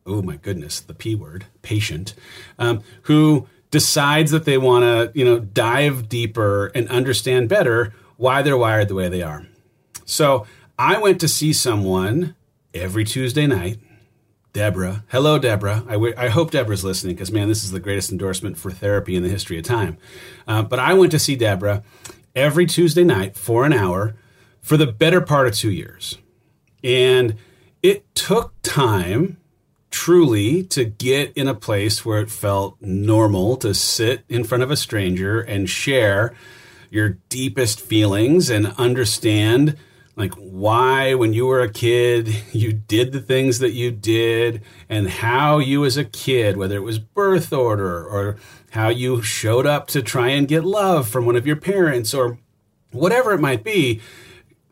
Oh 0.06 0.22
my 0.22 0.36
goodness, 0.36 0.78
the 0.78 0.94
P 0.94 1.16
word, 1.16 1.46
patient, 1.62 2.14
um, 2.60 2.82
who 3.02 3.48
decides 3.72 4.30
that 4.30 4.44
they 4.44 4.56
want 4.56 4.84
to, 4.84 5.18
you 5.18 5.24
know, 5.24 5.40
dive 5.40 6.08
deeper 6.08 6.66
and 6.68 6.88
understand 6.88 7.48
better 7.48 7.92
why 8.16 8.40
they're 8.40 8.56
wired 8.56 8.86
the 8.86 8.94
way 8.94 9.08
they 9.08 9.22
are. 9.22 9.48
So 10.04 10.46
I 10.78 10.98
went 10.98 11.20
to 11.20 11.28
see 11.28 11.52
someone 11.52 12.36
every 12.72 13.04
Tuesday 13.04 13.48
night 13.48 13.78
Deborah. 14.52 15.04
Hello, 15.08 15.38
Deborah. 15.38 15.82
I, 15.88 15.92
w- 15.92 16.14
I 16.16 16.28
hope 16.28 16.50
Deborah's 16.50 16.84
listening 16.84 17.14
because, 17.14 17.32
man, 17.32 17.48
this 17.48 17.64
is 17.64 17.70
the 17.70 17.80
greatest 17.80 18.12
endorsement 18.12 18.58
for 18.58 18.70
therapy 18.70 19.16
in 19.16 19.22
the 19.22 19.28
history 19.28 19.58
of 19.58 19.64
time. 19.64 19.96
Uh, 20.46 20.62
but 20.62 20.78
I 20.78 20.92
went 20.94 21.12
to 21.12 21.18
see 21.18 21.36
Deborah 21.36 21.82
every 22.34 22.66
Tuesday 22.66 23.04
night 23.04 23.36
for 23.36 23.64
an 23.64 23.72
hour 23.72 24.14
for 24.60 24.76
the 24.76 24.86
better 24.86 25.20
part 25.20 25.46
of 25.46 25.54
two 25.54 25.70
years. 25.70 26.18
And 26.84 27.36
it 27.82 28.14
took 28.14 28.52
time, 28.62 29.38
truly, 29.90 30.62
to 30.64 30.84
get 30.84 31.32
in 31.34 31.48
a 31.48 31.54
place 31.54 32.04
where 32.04 32.20
it 32.20 32.30
felt 32.30 32.76
normal 32.80 33.56
to 33.58 33.74
sit 33.74 34.24
in 34.28 34.44
front 34.44 34.62
of 34.62 34.70
a 34.70 34.76
stranger 34.76 35.40
and 35.40 35.68
share 35.68 36.34
your 36.90 37.18
deepest 37.30 37.80
feelings 37.80 38.50
and 38.50 38.66
understand 38.78 39.76
like 40.16 40.34
why 40.34 41.14
when 41.14 41.32
you 41.32 41.46
were 41.46 41.60
a 41.60 41.72
kid 41.72 42.28
you 42.52 42.72
did 42.72 43.12
the 43.12 43.20
things 43.20 43.58
that 43.58 43.72
you 43.72 43.90
did 43.90 44.62
and 44.88 45.08
how 45.08 45.58
you 45.58 45.84
as 45.84 45.96
a 45.96 46.04
kid 46.04 46.56
whether 46.56 46.76
it 46.76 46.82
was 46.82 46.98
birth 46.98 47.52
order 47.52 48.04
or 48.04 48.36
how 48.70 48.88
you 48.88 49.22
showed 49.22 49.66
up 49.66 49.86
to 49.86 50.02
try 50.02 50.28
and 50.28 50.48
get 50.48 50.64
love 50.64 51.08
from 51.08 51.26
one 51.26 51.36
of 51.36 51.46
your 51.46 51.56
parents 51.56 52.14
or 52.14 52.38
whatever 52.90 53.32
it 53.32 53.40
might 53.40 53.64
be 53.64 54.00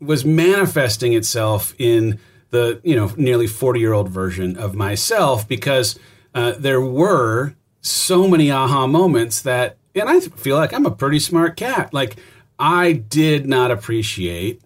was 0.01 0.25
manifesting 0.25 1.13
itself 1.13 1.75
in 1.79 2.19
the 2.51 2.81
you 2.83 2.97
know 2.97 3.13
nearly 3.17 3.47
40 3.47 3.81
year 3.81 3.93
old 3.93 4.09
version 4.09 4.57
of 4.57 4.75
myself 4.75 5.47
because 5.47 5.99
uh, 6.35 6.53
there 6.59 6.81
were 6.81 7.55
so 7.81 8.29
many 8.29 8.51
aha 8.51 8.87
moments 8.87 9.43
that 9.43 9.77
and 9.95 10.09
i 10.09 10.21
feel 10.21 10.57
like 10.57 10.73
i'm 10.73 10.87
a 10.87 10.91
pretty 10.91 11.19
smart 11.19 11.57
cat. 11.57 11.93
Like 11.95 12.17
i 12.59 12.93
did 12.93 13.47
not 13.47 13.71
appreciate 13.71 14.61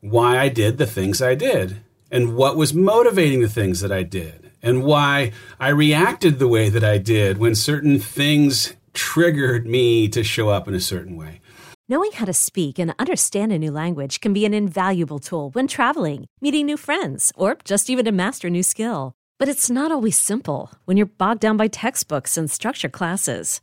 why 0.00 0.38
I 0.38 0.48
did 0.48 0.78
the 0.78 0.86
things 0.86 1.20
I 1.20 1.34
did 1.34 1.82
and 2.10 2.36
what 2.36 2.56
was 2.56 2.74
motivating 2.74 3.40
the 3.40 3.48
things 3.48 3.80
that 3.80 3.92
I 3.92 4.02
did 4.02 4.50
and 4.62 4.84
why 4.84 5.32
I 5.60 5.68
reacted 5.68 6.38
the 6.38 6.48
way 6.48 6.68
that 6.68 6.84
I 6.84 6.98
did 6.98 7.38
when 7.38 7.54
certain 7.54 7.98
things 7.98 8.74
triggered 8.94 9.66
me 9.66 10.08
to 10.08 10.24
show 10.24 10.48
up 10.48 10.66
in 10.68 10.74
a 10.74 10.80
certain 10.80 11.16
way. 11.16 11.40
Knowing 11.88 12.12
how 12.12 12.26
to 12.26 12.34
speak 12.34 12.78
and 12.78 12.94
understand 12.98 13.50
a 13.50 13.58
new 13.58 13.70
language 13.70 14.20
can 14.20 14.32
be 14.32 14.44
an 14.44 14.52
invaluable 14.52 15.18
tool 15.18 15.50
when 15.50 15.66
traveling, 15.66 16.26
meeting 16.40 16.66
new 16.66 16.76
friends, 16.76 17.32
or 17.34 17.56
just 17.64 17.88
even 17.88 18.04
to 18.04 18.12
master 18.12 18.48
a 18.48 18.50
new 18.50 18.62
skill. 18.62 19.14
But 19.38 19.48
it's 19.48 19.70
not 19.70 19.90
always 19.90 20.18
simple 20.18 20.70
when 20.84 20.96
you're 20.96 21.06
bogged 21.06 21.40
down 21.40 21.56
by 21.56 21.68
textbooks 21.68 22.36
and 22.36 22.50
structure 22.50 22.90
classes. 22.90 23.62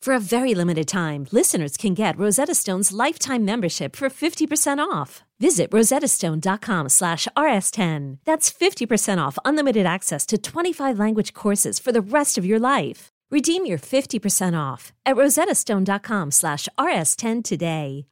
For 0.00 0.14
a 0.14 0.20
very 0.20 0.54
limited 0.54 0.86
time, 0.86 1.26
listeners 1.32 1.76
can 1.76 1.92
get 1.92 2.16
Rosetta 2.16 2.54
Stone's 2.54 2.92
lifetime 2.92 3.44
membership 3.44 3.96
for 3.96 4.08
50% 4.08 4.78
off. 4.78 5.24
Visit 5.40 5.70
rosettastone.com 5.70 6.88
slash 6.88 7.26
rs10. 7.36 8.18
That's 8.24 8.50
50% 8.50 9.18
off 9.18 9.38
unlimited 9.44 9.86
access 9.86 10.24
to 10.26 10.38
25 10.38 10.98
language 10.98 11.34
courses 11.34 11.78
for 11.80 11.90
the 11.90 12.00
rest 12.00 12.38
of 12.38 12.46
your 12.46 12.60
life. 12.60 13.08
Redeem 13.30 13.66
your 13.66 13.78
50% 13.78 14.58
off 14.58 14.92
at 15.04 15.16
rosettastone.com 15.16 16.30
slash 16.30 16.68
rs10 16.78 17.44
today. 17.44 18.06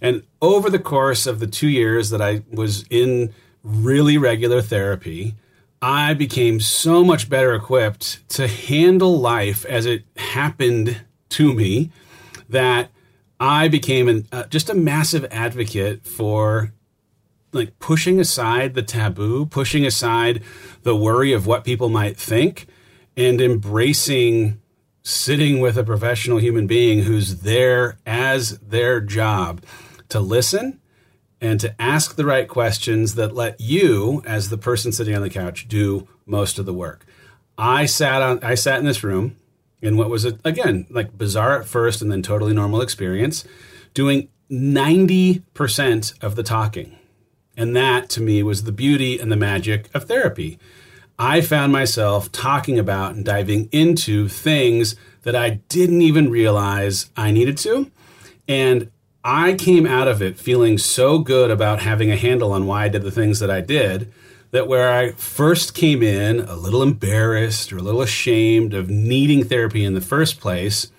And 0.00 0.22
over 0.40 0.70
the 0.70 0.78
course 0.78 1.26
of 1.26 1.40
the 1.40 1.46
two 1.46 1.68
years 1.68 2.10
that 2.10 2.22
I 2.22 2.42
was 2.52 2.84
in 2.90 3.34
really 3.64 4.18
regular 4.18 4.62
therapy, 4.62 5.34
I 5.82 6.14
became 6.14 6.60
so 6.60 7.02
much 7.02 7.28
better 7.28 7.54
equipped 7.54 8.26
to 8.30 8.46
handle 8.46 9.18
life 9.18 9.64
as 9.64 9.84
it 9.84 10.04
happened 10.16 11.00
to 11.34 11.52
me 11.52 11.90
that 12.48 12.90
I 13.40 13.68
became 13.68 14.08
an, 14.08 14.26
uh, 14.32 14.44
just 14.44 14.70
a 14.70 14.74
massive 14.74 15.26
advocate 15.30 16.06
for 16.06 16.72
like 17.52 17.78
pushing 17.78 18.18
aside 18.18 18.74
the 18.74 18.82
taboo, 18.82 19.46
pushing 19.46 19.86
aside 19.86 20.42
the 20.82 20.96
worry 20.96 21.32
of 21.32 21.46
what 21.46 21.64
people 21.64 21.88
might 21.88 22.16
think, 22.16 22.66
and 23.16 23.40
embracing 23.40 24.60
sitting 25.02 25.60
with 25.60 25.76
a 25.76 25.84
professional 25.84 26.38
human 26.38 26.66
being 26.66 27.02
who's 27.02 27.40
there 27.40 27.98
as 28.06 28.58
their 28.58 29.00
job 29.00 29.62
to 30.08 30.18
listen 30.18 30.80
and 31.40 31.60
to 31.60 31.80
ask 31.80 32.16
the 32.16 32.24
right 32.24 32.48
questions 32.48 33.14
that 33.16 33.34
let 33.34 33.60
you, 33.60 34.22
as 34.24 34.48
the 34.48 34.56
person 34.56 34.92
sitting 34.92 35.14
on 35.14 35.22
the 35.22 35.28
couch, 35.28 35.68
do 35.68 36.08
most 36.24 36.58
of 36.58 36.64
the 36.64 36.72
work. 36.72 37.04
I 37.58 37.86
sat 37.86 38.22
on 38.22 38.42
I 38.42 38.54
sat 38.54 38.78
in 38.78 38.86
this 38.86 39.04
room 39.04 39.36
in 39.84 39.96
what 39.96 40.10
was 40.10 40.24
a, 40.24 40.38
again 40.44 40.86
like 40.90 41.16
bizarre 41.16 41.60
at 41.60 41.68
first 41.68 42.02
and 42.02 42.10
then 42.10 42.22
totally 42.22 42.54
normal 42.54 42.80
experience, 42.80 43.44
doing 43.92 44.28
90% 44.50 46.22
of 46.22 46.36
the 46.36 46.42
talking. 46.42 46.96
And 47.56 47.76
that 47.76 48.08
to 48.10 48.20
me 48.22 48.42
was 48.42 48.64
the 48.64 48.72
beauty 48.72 49.18
and 49.18 49.30
the 49.30 49.36
magic 49.36 49.88
of 49.94 50.04
therapy. 50.04 50.58
I 51.18 51.40
found 51.40 51.72
myself 51.72 52.32
talking 52.32 52.78
about 52.78 53.14
and 53.14 53.24
diving 53.24 53.68
into 53.70 54.28
things 54.28 54.96
that 55.22 55.36
I 55.36 55.60
didn't 55.68 56.02
even 56.02 56.30
realize 56.30 57.10
I 57.16 57.30
needed 57.30 57.56
to. 57.58 57.90
And 58.48 58.90
I 59.22 59.54
came 59.54 59.86
out 59.86 60.08
of 60.08 60.20
it 60.20 60.38
feeling 60.38 60.76
so 60.76 61.18
good 61.18 61.50
about 61.50 61.80
having 61.80 62.10
a 62.10 62.16
handle 62.16 62.52
on 62.52 62.66
why 62.66 62.84
I 62.84 62.88
did 62.88 63.02
the 63.02 63.10
things 63.10 63.38
that 63.38 63.50
I 63.50 63.60
did 63.60 64.12
that 64.54 64.68
where 64.68 64.88
I 64.88 65.10
first 65.10 65.74
came 65.74 66.00
in 66.00 66.38
a 66.38 66.54
little 66.54 66.80
embarrassed 66.80 67.72
or 67.72 67.78
a 67.78 67.82
little 67.82 68.02
ashamed 68.02 68.72
of 68.72 68.88
needing 68.88 69.42
therapy 69.42 69.84
in 69.84 69.94
the 69.94 70.00
first 70.00 70.38
place, 70.38 70.92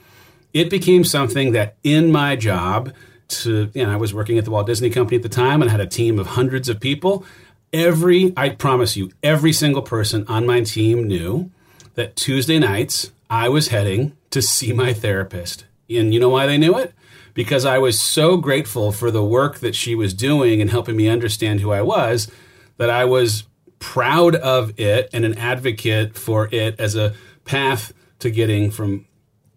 it 0.54 0.70
became 0.70 1.06
something 1.06 1.54
that 1.54 1.78
in 1.82 2.12
my 2.12 2.36
job 2.36 2.92
to 3.30 3.72
you 3.74 3.86
know, 3.86 3.94
I 3.94 3.96
was 3.96 4.14
working 4.14 4.38
at 4.38 4.44
the 4.44 4.52
Walt 4.52 4.68
Disney 4.68 4.90
Company 4.90 5.16
at 5.16 5.24
the 5.24 5.30
time 5.30 5.62
and 5.62 5.72
had 5.72 5.80
a 5.80 5.88
team 5.88 6.20
of 6.20 6.28
hundreds 6.28 6.68
of 6.68 6.82
people. 6.82 7.24
Every 7.72 8.34
I 8.36 8.50
promise 8.50 8.98
you, 8.98 9.12
every 9.24 9.54
single 9.54 9.82
person 9.82 10.26
on 10.28 10.46
my 10.46 10.60
team 10.60 11.08
knew 11.08 11.50
that 11.94 12.18
Tuesday 12.18 12.60
nights 12.60 13.14
I 13.30 13.48
was 13.48 13.70
heading 13.70 14.18
to 14.32 14.42
see 14.42 14.74
my 14.74 14.92
therapist. 14.92 15.64
And 15.90 16.14
you 16.14 16.20
know 16.20 16.28
why 16.28 16.46
they 16.46 16.58
knew 16.58 16.78
it? 16.78 16.94
because 17.36 17.66
I 17.66 17.80
was 17.80 18.00
so 18.00 18.38
grateful 18.38 18.94
for 18.94 19.12
the 19.12 19.22
work 19.22 19.60
that 19.60 19.76
she 19.76 19.94
was 19.94 20.14
doing 20.14 20.62
and 20.62 20.70
helping 20.70 20.96
me 20.96 21.10
understand 21.10 21.60
who 21.60 21.74
I 21.74 21.82
was 21.82 22.32
that 22.77 22.89
I 22.89 23.05
was 23.05 23.46
proud 23.79 24.36
of 24.36 24.79
it 24.79 25.10
and 25.13 25.25
an 25.25 25.38
advocate 25.38 26.17
for 26.17 26.50
it 26.51 26.79
as 26.79 26.96
a 26.96 27.13
path 27.44 27.94
to 28.20 28.32
getting 28.32 28.72
from 28.72 29.05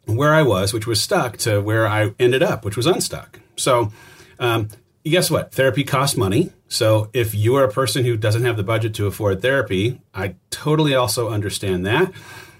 where 0.04 0.34
I 0.34 0.42
was, 0.42 0.72
which 0.72 0.86
was 0.86 1.00
stuck, 1.00 1.36
to 1.38 1.60
where 1.60 1.86
I 1.86 2.14
ended 2.18 2.42
up, 2.42 2.64
which 2.64 2.76
was 2.76 2.86
unstuck. 2.86 3.40
So, 3.56 3.92
um, 4.38 4.68
guess 5.04 5.30
what? 5.30 5.52
Therapy 5.52 5.84
costs 5.84 6.16
money. 6.16 6.52
So, 6.68 7.10
if 7.12 7.34
you 7.34 7.54
are 7.56 7.64
a 7.64 7.72
person 7.72 8.04
who 8.04 8.16
doesn't 8.16 8.44
have 8.44 8.56
the 8.56 8.62
budget 8.62 8.94
to 8.94 9.06
afford 9.06 9.42
therapy, 9.42 10.00
I 10.14 10.36
totally 10.50 10.94
also 10.94 11.28
understand 11.28 11.84
that. 11.86 12.12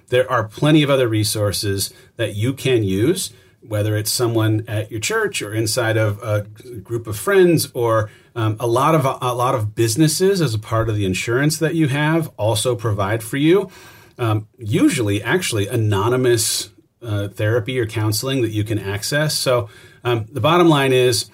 There 0.08 0.30
are 0.30 0.44
plenty 0.44 0.82
of 0.82 0.90
other 0.90 1.08
resources 1.08 1.92
that 2.16 2.34
you 2.34 2.54
can 2.54 2.82
use 2.82 3.32
whether 3.68 3.96
it's 3.96 4.10
someone 4.10 4.64
at 4.66 4.90
your 4.90 5.00
church 5.00 5.42
or 5.42 5.52
inside 5.52 5.96
of 5.96 6.22
a 6.22 6.42
group 6.82 7.06
of 7.06 7.16
friends 7.16 7.70
or 7.74 8.10
um, 8.34 8.56
a 8.58 8.66
lot 8.66 8.94
of 8.94 9.04
a 9.04 9.34
lot 9.34 9.54
of 9.54 9.74
businesses 9.74 10.40
as 10.40 10.54
a 10.54 10.58
part 10.58 10.88
of 10.88 10.96
the 10.96 11.04
insurance 11.04 11.58
that 11.58 11.74
you 11.74 11.88
have 11.88 12.28
also 12.36 12.74
provide 12.74 13.22
for 13.22 13.36
you. 13.36 13.70
Um, 14.18 14.48
usually, 14.58 15.22
actually, 15.22 15.68
anonymous 15.68 16.70
uh, 17.02 17.28
therapy 17.28 17.78
or 17.78 17.86
counseling 17.86 18.42
that 18.42 18.50
you 18.50 18.64
can 18.64 18.78
access. 18.78 19.36
So 19.36 19.68
um, 20.02 20.26
the 20.32 20.40
bottom 20.40 20.68
line 20.68 20.92
is 20.92 21.30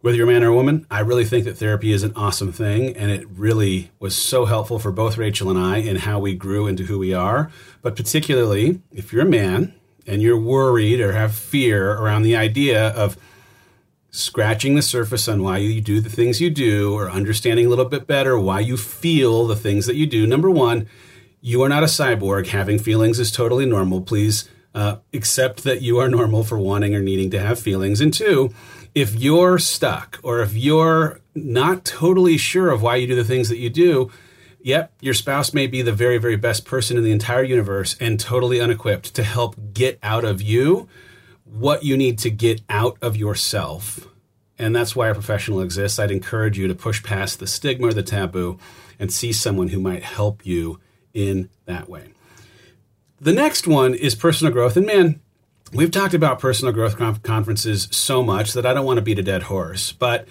whether 0.00 0.16
you're 0.16 0.28
a 0.28 0.32
man 0.32 0.44
or 0.44 0.48
a 0.48 0.54
woman, 0.54 0.86
I 0.90 1.00
really 1.00 1.24
think 1.24 1.44
that 1.46 1.56
therapy 1.56 1.92
is 1.92 2.02
an 2.02 2.12
awesome 2.14 2.52
thing. 2.52 2.96
And 2.96 3.10
it 3.10 3.26
really 3.28 3.90
was 3.98 4.14
so 4.14 4.44
helpful 4.44 4.78
for 4.78 4.92
both 4.92 5.18
Rachel 5.18 5.50
and 5.50 5.58
I 5.58 5.78
in 5.78 5.96
how 5.96 6.20
we 6.20 6.34
grew 6.34 6.66
into 6.66 6.84
who 6.84 6.98
we 6.98 7.14
are. 7.14 7.50
But 7.82 7.96
particularly 7.96 8.80
if 8.92 9.12
you're 9.12 9.26
a 9.26 9.28
man 9.28 9.74
and 10.08 10.22
you're 10.22 10.40
worried 10.40 11.00
or 11.00 11.12
have 11.12 11.34
fear 11.34 11.92
around 11.92 12.22
the 12.22 12.34
idea 12.34 12.88
of 12.88 13.16
scratching 14.10 14.74
the 14.74 14.82
surface 14.82 15.28
on 15.28 15.42
why 15.42 15.58
you 15.58 15.80
do 15.80 16.00
the 16.00 16.08
things 16.08 16.40
you 16.40 16.50
do 16.50 16.94
or 16.94 17.10
understanding 17.10 17.66
a 17.66 17.68
little 17.68 17.84
bit 17.84 18.06
better 18.06 18.38
why 18.38 18.58
you 18.58 18.76
feel 18.76 19.46
the 19.46 19.54
things 19.54 19.86
that 19.86 19.96
you 19.96 20.06
do. 20.06 20.26
Number 20.26 20.50
one, 20.50 20.88
you 21.40 21.62
are 21.62 21.68
not 21.68 21.82
a 21.82 21.86
cyborg. 21.86 22.48
Having 22.48 22.78
feelings 22.78 23.20
is 23.20 23.30
totally 23.30 23.66
normal. 23.66 24.00
Please 24.00 24.48
uh, 24.74 24.96
accept 25.12 25.62
that 25.64 25.82
you 25.82 25.98
are 25.98 26.08
normal 26.08 26.42
for 26.42 26.58
wanting 26.58 26.94
or 26.94 27.00
needing 27.00 27.30
to 27.30 27.38
have 27.38 27.60
feelings. 27.60 28.00
And 28.00 28.12
two, 28.12 28.52
if 28.94 29.14
you're 29.14 29.58
stuck 29.58 30.18
or 30.22 30.40
if 30.40 30.54
you're 30.54 31.20
not 31.34 31.84
totally 31.84 32.38
sure 32.38 32.70
of 32.70 32.82
why 32.82 32.96
you 32.96 33.06
do 33.06 33.14
the 33.14 33.24
things 33.24 33.50
that 33.50 33.58
you 33.58 33.68
do, 33.70 34.10
yep, 34.60 34.92
your 35.00 35.14
spouse 35.14 35.54
may 35.54 35.66
be 35.66 35.82
the 35.82 35.92
very, 35.92 36.18
very 36.18 36.36
best 36.36 36.64
person 36.64 36.96
in 36.96 37.04
the 37.04 37.10
entire 37.10 37.42
universe 37.42 37.96
and 38.00 38.18
totally 38.18 38.60
unequipped 38.60 39.14
to 39.14 39.22
help 39.22 39.56
get 39.72 39.98
out 40.02 40.24
of 40.24 40.42
you 40.42 40.88
what 41.44 41.82
you 41.82 41.96
need 41.96 42.18
to 42.18 42.30
get 42.30 42.60
out 42.68 42.98
of 43.00 43.16
yourself. 43.16 44.06
And 44.58 44.74
that's 44.74 44.96
why 44.96 45.08
a 45.08 45.14
professional 45.14 45.60
exists. 45.60 45.98
I'd 45.98 46.10
encourage 46.10 46.58
you 46.58 46.66
to 46.68 46.74
push 46.74 47.02
past 47.02 47.38
the 47.38 47.46
stigma 47.46 47.88
or 47.88 47.92
the 47.92 48.02
taboo 48.02 48.58
and 48.98 49.12
see 49.12 49.32
someone 49.32 49.68
who 49.68 49.80
might 49.80 50.02
help 50.02 50.44
you 50.44 50.80
in 51.14 51.48
that 51.66 51.88
way. 51.88 52.12
The 53.20 53.32
next 53.32 53.66
one 53.66 53.94
is 53.94 54.14
personal 54.14 54.52
growth. 54.52 54.76
And 54.76 54.86
man, 54.86 55.20
we've 55.72 55.90
talked 55.90 56.14
about 56.14 56.40
personal 56.40 56.72
growth 56.72 56.96
conferences 57.22 57.88
so 57.90 58.22
much 58.22 58.52
that 58.52 58.66
I 58.66 58.74
don't 58.74 58.86
want 58.86 58.98
to 58.98 59.02
beat 59.02 59.18
a 59.18 59.22
dead 59.22 59.44
horse. 59.44 59.92
But 59.92 60.26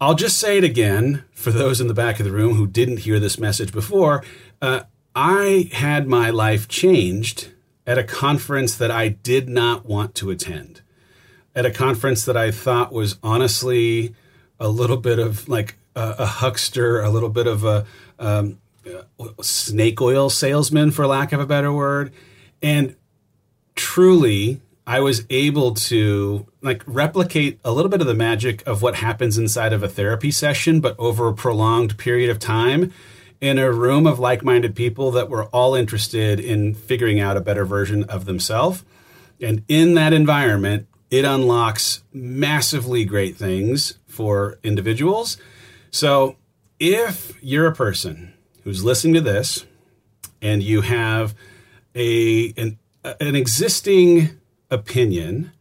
I'll 0.00 0.14
just 0.14 0.38
say 0.38 0.58
it 0.58 0.64
again 0.64 1.24
for 1.32 1.50
those 1.50 1.80
in 1.80 1.88
the 1.88 1.94
back 1.94 2.18
of 2.18 2.24
the 2.24 2.32
room 2.32 2.54
who 2.54 2.66
didn't 2.66 2.98
hear 2.98 3.20
this 3.20 3.38
message 3.38 3.72
before. 3.72 4.24
Uh, 4.60 4.82
I 5.14 5.70
had 5.72 6.08
my 6.08 6.30
life 6.30 6.66
changed 6.68 7.52
at 7.86 7.98
a 7.98 8.04
conference 8.04 8.76
that 8.76 8.90
I 8.90 9.08
did 9.08 9.48
not 9.48 9.86
want 9.86 10.14
to 10.16 10.30
attend, 10.30 10.82
at 11.54 11.64
a 11.64 11.70
conference 11.70 12.24
that 12.24 12.36
I 12.36 12.50
thought 12.50 12.92
was 12.92 13.18
honestly 13.22 14.14
a 14.58 14.68
little 14.68 14.96
bit 14.96 15.18
of 15.18 15.48
like 15.48 15.76
a, 15.94 16.14
a 16.18 16.26
huckster, 16.26 17.00
a 17.00 17.10
little 17.10 17.28
bit 17.28 17.46
of 17.46 17.64
a 17.64 17.86
um, 18.18 18.58
snake 19.40 20.00
oil 20.00 20.28
salesman, 20.28 20.90
for 20.90 21.06
lack 21.06 21.32
of 21.32 21.40
a 21.40 21.46
better 21.46 21.72
word. 21.72 22.12
And 22.62 22.96
truly, 23.74 24.60
I 24.86 25.00
was 25.00 25.24
able 25.30 25.74
to 25.74 26.46
like 26.60 26.82
replicate 26.86 27.58
a 27.64 27.72
little 27.72 27.88
bit 27.88 28.00
of 28.00 28.06
the 28.06 28.14
magic 28.14 28.66
of 28.66 28.82
what 28.82 28.96
happens 28.96 29.38
inside 29.38 29.72
of 29.72 29.82
a 29.82 29.88
therapy 29.88 30.30
session, 30.30 30.80
but 30.80 30.94
over 30.98 31.28
a 31.28 31.34
prolonged 31.34 31.96
period 31.96 32.28
of 32.28 32.38
time 32.38 32.92
in 33.40 33.58
a 33.58 33.72
room 33.72 34.06
of 34.06 34.18
like 34.18 34.44
minded 34.44 34.74
people 34.74 35.10
that 35.12 35.30
were 35.30 35.44
all 35.46 35.74
interested 35.74 36.38
in 36.38 36.74
figuring 36.74 37.18
out 37.18 37.36
a 37.36 37.40
better 37.40 37.64
version 37.64 38.04
of 38.04 38.26
themselves. 38.26 38.84
And 39.40 39.64
in 39.68 39.94
that 39.94 40.12
environment, 40.12 40.86
it 41.10 41.24
unlocks 41.24 42.02
massively 42.12 43.04
great 43.04 43.36
things 43.36 43.98
for 44.06 44.58
individuals. 44.62 45.36
So 45.90 46.36
if 46.78 47.42
you're 47.42 47.66
a 47.66 47.74
person 47.74 48.34
who's 48.64 48.84
listening 48.84 49.14
to 49.14 49.20
this 49.20 49.64
and 50.42 50.62
you 50.62 50.82
have 50.82 51.34
a 51.94 52.52
an, 52.56 52.78
an 53.20 53.36
existing 53.36 54.40
opinion 54.74 55.52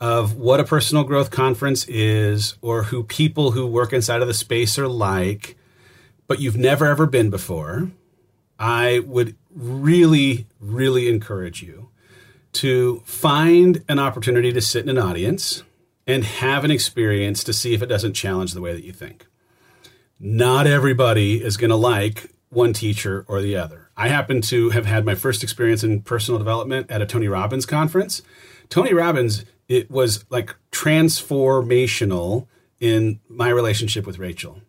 of 0.00 0.36
what 0.36 0.60
a 0.60 0.64
personal 0.64 1.04
growth 1.04 1.30
conference 1.30 1.84
is 1.88 2.56
or 2.62 2.84
who 2.84 3.02
people 3.02 3.50
who 3.50 3.66
work 3.66 3.92
inside 3.92 4.22
of 4.22 4.28
the 4.28 4.34
space 4.34 4.78
are 4.78 4.88
like 4.88 5.56
but 6.26 6.40
you've 6.40 6.56
never 6.56 6.86
ever 6.86 7.06
been 7.06 7.30
before 7.30 7.90
i 8.58 9.00
would 9.00 9.36
really 9.54 10.46
really 10.60 11.08
encourage 11.08 11.62
you 11.62 11.88
to 12.52 13.02
find 13.04 13.84
an 13.88 13.98
opportunity 13.98 14.52
to 14.52 14.60
sit 14.60 14.84
in 14.84 14.88
an 14.88 14.98
audience 14.98 15.62
and 16.06 16.24
have 16.24 16.64
an 16.64 16.70
experience 16.70 17.44
to 17.44 17.52
see 17.52 17.74
if 17.74 17.82
it 17.82 17.86
doesn't 17.86 18.14
challenge 18.14 18.52
the 18.52 18.60
way 18.60 18.72
that 18.72 18.84
you 18.84 18.92
think 18.92 19.26
not 20.20 20.66
everybody 20.66 21.42
is 21.42 21.56
going 21.56 21.70
to 21.70 21.76
like 21.76 22.30
one 22.50 22.72
teacher 22.72 23.24
or 23.28 23.40
the 23.40 23.56
other. 23.56 23.90
I 23.96 24.08
happen 24.08 24.40
to 24.42 24.70
have 24.70 24.86
had 24.86 25.04
my 25.06 25.14
first 25.14 25.42
experience 25.42 25.82
in 25.82 26.02
personal 26.02 26.38
development 26.38 26.90
at 26.90 27.00
a 27.00 27.06
Tony 27.06 27.28
Robbins 27.28 27.64
conference. 27.64 28.22
Tony 28.70 28.94
Robbins, 28.94 29.44
it 29.68 29.90
was 29.90 30.24
like 30.30 30.54
transformational 30.72 32.46
in 32.80 33.20
my 33.28 33.50
relationship 33.50 34.06
with 34.06 34.18
Rachel. 34.18 34.62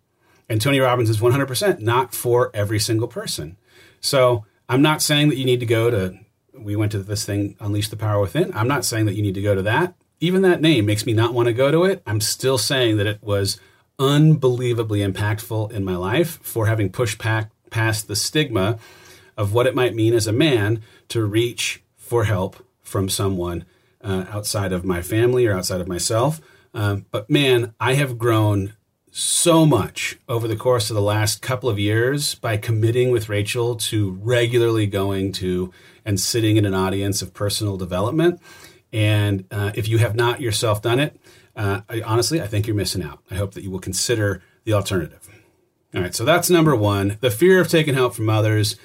And 0.49 0.59
Tony 0.59 0.79
Robbins 0.79 1.09
is 1.09 1.21
100% 1.21 1.79
not 1.79 2.13
for 2.13 2.51
every 2.53 2.79
single 2.79 3.07
person. 3.07 3.57
So 4.01 4.45
I'm 4.67 4.81
not 4.81 5.01
saying 5.01 5.29
that 5.29 5.37
you 5.37 5.45
need 5.45 5.61
to 5.61 5.65
go 5.65 5.89
to, 5.89 6.17
we 6.53 6.75
went 6.75 6.91
to 6.91 6.99
this 6.99 7.25
thing, 7.25 7.55
Unleash 7.59 7.87
the 7.87 7.95
Power 7.95 8.19
Within. 8.19 8.51
I'm 8.53 8.67
not 8.67 8.83
saying 8.83 9.05
that 9.05 9.15
you 9.15 9.21
need 9.21 9.35
to 9.35 9.41
go 9.41 9.55
to 9.55 9.61
that. 9.61 9.93
Even 10.19 10.41
that 10.41 10.61
name 10.61 10.85
makes 10.85 11.05
me 11.05 11.13
not 11.13 11.33
want 11.33 11.47
to 11.47 11.53
go 11.53 11.71
to 11.71 11.85
it. 11.85 12.03
I'm 12.05 12.19
still 12.21 12.57
saying 12.57 12.97
that 12.97 13.07
it 13.07 13.23
was 13.23 13.59
unbelievably 13.97 14.99
impactful 14.99 15.71
in 15.71 15.85
my 15.85 15.95
life 15.95 16.39
for 16.41 16.65
having 16.65 16.91
pushed 16.91 17.19
past 17.19 18.07
the 18.07 18.15
stigma 18.15 18.77
of 19.37 19.53
what 19.53 19.67
it 19.67 19.75
might 19.75 19.95
mean 19.95 20.13
as 20.13 20.27
a 20.27 20.33
man 20.33 20.81
to 21.07 21.25
reach 21.25 21.81
for 21.95 22.25
help 22.25 22.65
from 22.81 23.07
someone 23.07 23.63
uh, 24.03 24.25
outside 24.29 24.71
of 24.71 24.85
my 24.85 25.01
family 25.01 25.45
or 25.45 25.55
outside 25.55 25.81
of 25.81 25.87
myself. 25.87 26.41
Um, 26.73 27.05
but 27.11 27.29
man, 27.29 27.73
I 27.79 27.93
have 27.93 28.17
grown 28.17 28.73
so 29.11 29.65
much 29.65 30.17
over 30.29 30.47
the 30.47 30.55
course 30.55 30.89
of 30.89 30.95
the 30.95 31.01
last 31.01 31.41
couple 31.41 31.69
of 31.69 31.77
years 31.77 32.35
by 32.35 32.55
committing 32.55 33.11
with 33.11 33.27
Rachel 33.27 33.75
to 33.75 34.11
regularly 34.21 34.87
going 34.87 35.33
to 35.33 35.71
and 36.05 36.19
sitting 36.19 36.55
in 36.55 36.65
an 36.65 36.73
audience 36.73 37.21
of 37.21 37.33
personal 37.33 37.77
development. 37.77 38.41
And 38.93 39.45
uh, 39.51 39.71
if 39.75 39.87
you 39.87 39.97
have 39.97 40.15
not 40.15 40.39
yourself 40.39 40.81
done 40.81 40.99
it, 40.99 41.19
uh, 41.55 41.81
I, 41.89 42.01
honestly, 42.01 42.41
I 42.41 42.47
think 42.47 42.67
you're 42.67 42.75
missing 42.75 43.03
out. 43.03 43.19
I 43.29 43.35
hope 43.35 43.53
that 43.53 43.63
you 43.63 43.71
will 43.71 43.79
consider 43.79 44.41
the 44.63 44.73
alternative. 44.73 45.27
All 45.93 46.01
right, 46.01 46.15
so 46.15 46.23
that's 46.23 46.49
number 46.49 46.73
one. 46.75 47.17
The 47.19 47.29
fear 47.29 47.59
of 47.59 47.67
taking 47.67 47.95
help 47.95 48.15
from 48.15 48.29
others, 48.29 48.77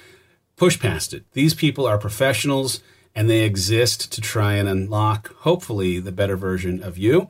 push 0.57 0.77
past 0.77 1.13
it. 1.13 1.23
These 1.31 1.53
people 1.53 1.85
are 1.85 1.97
professionals 1.97 2.81
and 3.17 3.27
they 3.27 3.41
exist 3.41 4.11
to 4.11 4.21
try 4.21 4.53
and 4.53 4.69
unlock, 4.69 5.33
hopefully, 5.37 5.97
the 5.99 6.11
better 6.11 6.37
version 6.37 6.83
of 6.83 6.99
you. 6.99 7.27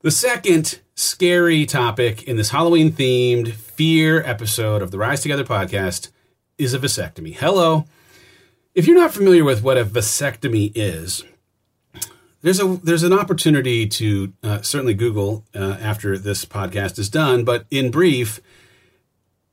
The 0.00 0.10
second 0.10 0.80
scary 0.96 1.64
topic 1.66 2.24
in 2.24 2.36
this 2.36 2.50
Halloween 2.50 2.90
themed 2.90 3.52
fear 3.52 4.20
episode 4.24 4.82
of 4.82 4.90
the 4.90 4.98
Rise 4.98 5.20
Together 5.20 5.44
podcast 5.44 6.10
is 6.58 6.74
a 6.74 6.80
vasectomy. 6.80 7.32
Hello. 7.36 7.84
If 8.74 8.88
you're 8.88 8.98
not 8.98 9.14
familiar 9.14 9.44
with 9.44 9.62
what 9.62 9.78
a 9.78 9.84
vasectomy 9.84 10.72
is, 10.74 11.22
there's 12.42 12.60
a 12.60 12.66
there's 12.82 13.04
an 13.04 13.12
opportunity 13.12 13.86
to 13.86 14.32
uh, 14.42 14.62
certainly 14.62 14.94
Google 14.94 15.44
uh, 15.54 15.76
after 15.80 16.18
this 16.18 16.44
podcast 16.44 16.98
is 16.98 17.08
done, 17.08 17.44
but 17.44 17.66
in 17.70 17.92
brief, 17.92 18.40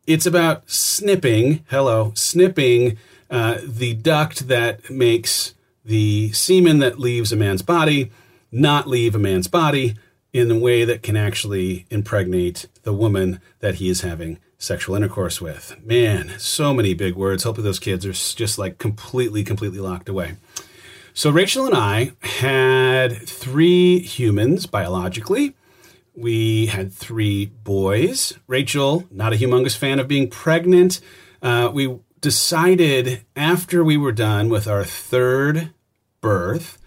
it's 0.08 0.26
about 0.26 0.68
snipping, 0.72 1.64
hello, 1.70 2.14
snipping 2.16 2.98
uh, 3.30 3.60
the 3.64 3.94
duct 3.94 4.48
that 4.48 4.90
makes 4.90 5.54
the 5.84 6.32
semen 6.32 6.80
that 6.80 7.00
leaves 7.00 7.32
a 7.32 7.36
man's 7.36 7.62
body 7.62 8.12
not 8.52 8.88
leave 8.88 9.16
a 9.16 9.20
man's 9.20 9.48
body 9.48 9.96
in 10.32 10.50
a 10.50 10.58
way 10.58 10.86
that 10.86 11.04
can 11.04 11.18
actually 11.18 11.86
impregnate 11.90 12.68
the 12.84 12.94
woman 12.94 13.42
that 13.60 13.76
he 13.76 13.90
is 13.90 14.02
having 14.02 14.40
sexual 14.58 14.96
intercourse 14.96 15.42
with. 15.42 15.76
Man, 15.84 16.34
so 16.40 16.74
many 16.74 16.94
big 16.94 17.16
words. 17.16 17.44
Hopefully, 17.44 17.66
those 17.66 17.80
kids 17.80 18.06
are 18.06 18.14
just 18.14 18.58
like 18.58 18.78
completely, 18.78 19.44
completely 19.44 19.80
locked 19.80 20.10
away. 20.10 20.36
So, 21.14 21.30
Rachel 21.30 21.66
and 21.66 21.76
I 21.76 22.14
had 22.22 23.14
three 23.28 24.00
humans 24.00 24.66
biologically 24.66 25.56
we 26.16 26.68
had 26.68 26.94
three 26.94 27.48
boys. 27.48 28.38
Rachel, 28.48 29.06
not 29.12 29.34
a 29.34 29.36
humongous 29.36 29.76
fan 29.76 30.00
of 30.00 30.08
being 30.08 30.30
pregnant. 30.30 31.02
Uh, 31.42 31.70
we 31.74 32.00
decided 32.26 33.24
after 33.36 33.84
we 33.84 33.98
were 33.98 34.12
done 34.12 34.50
with 34.50 34.68
our 34.68 34.84
third 34.84 35.70
birth 36.22 36.80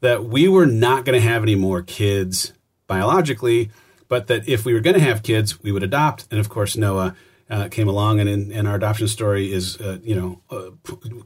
that 0.00 0.24
we 0.24 0.48
were 0.48 0.64
not 0.64 1.04
going 1.04 1.20
to 1.20 1.28
have 1.28 1.42
any 1.42 1.54
more 1.54 1.82
kids 1.82 2.54
biologically, 2.86 3.68
but 4.08 4.26
that 4.28 4.48
if 4.48 4.64
we 4.64 4.72
were 4.72 4.80
going 4.80 4.96
to 4.96 5.02
have 5.02 5.22
kids, 5.22 5.62
we 5.62 5.70
would 5.70 5.82
adopt. 5.82 6.26
And 6.30 6.40
of 6.40 6.48
course, 6.48 6.78
Noah 6.78 7.14
uh, 7.50 7.68
came 7.68 7.88
along, 7.88 8.20
and, 8.20 8.26
in, 8.26 8.50
and 8.50 8.66
our 8.66 8.76
adoption 8.76 9.06
story 9.06 9.52
is, 9.52 9.78
uh, 9.82 9.98
you 10.02 10.14
know, 10.14 10.40
uh, 10.48 10.70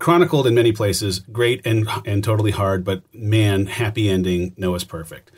chronicled 0.01 0.49
in 0.49 0.55
many 0.57 0.73
places. 0.73 1.21
Great 1.21 1.65
and 1.65 1.89
and 2.05 2.25
totally 2.25 2.51
hard, 2.51 2.83
but 2.83 3.05
man, 3.15 3.67
happy 3.67 4.09
ending. 4.11 4.53
Noah's 4.57 4.83
perfect. 4.83 5.31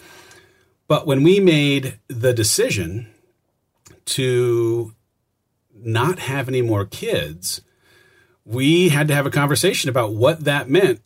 But 0.89 1.07
when 1.07 1.23
we 1.23 1.39
made 1.39 1.99
the 2.09 2.33
decision 2.33 3.09
to 4.07 4.95
not 5.75 6.19
have 6.21 6.49
any 6.49 6.63
more 6.63 6.87
kids, 6.87 7.61
we 8.45 8.89
had 8.91 9.09
to 9.09 9.15
have 9.15 9.27
a 9.27 9.31
conversation 9.31 9.89
about 9.89 10.13
what 10.13 10.45
that 10.45 10.69
meant 10.69 11.01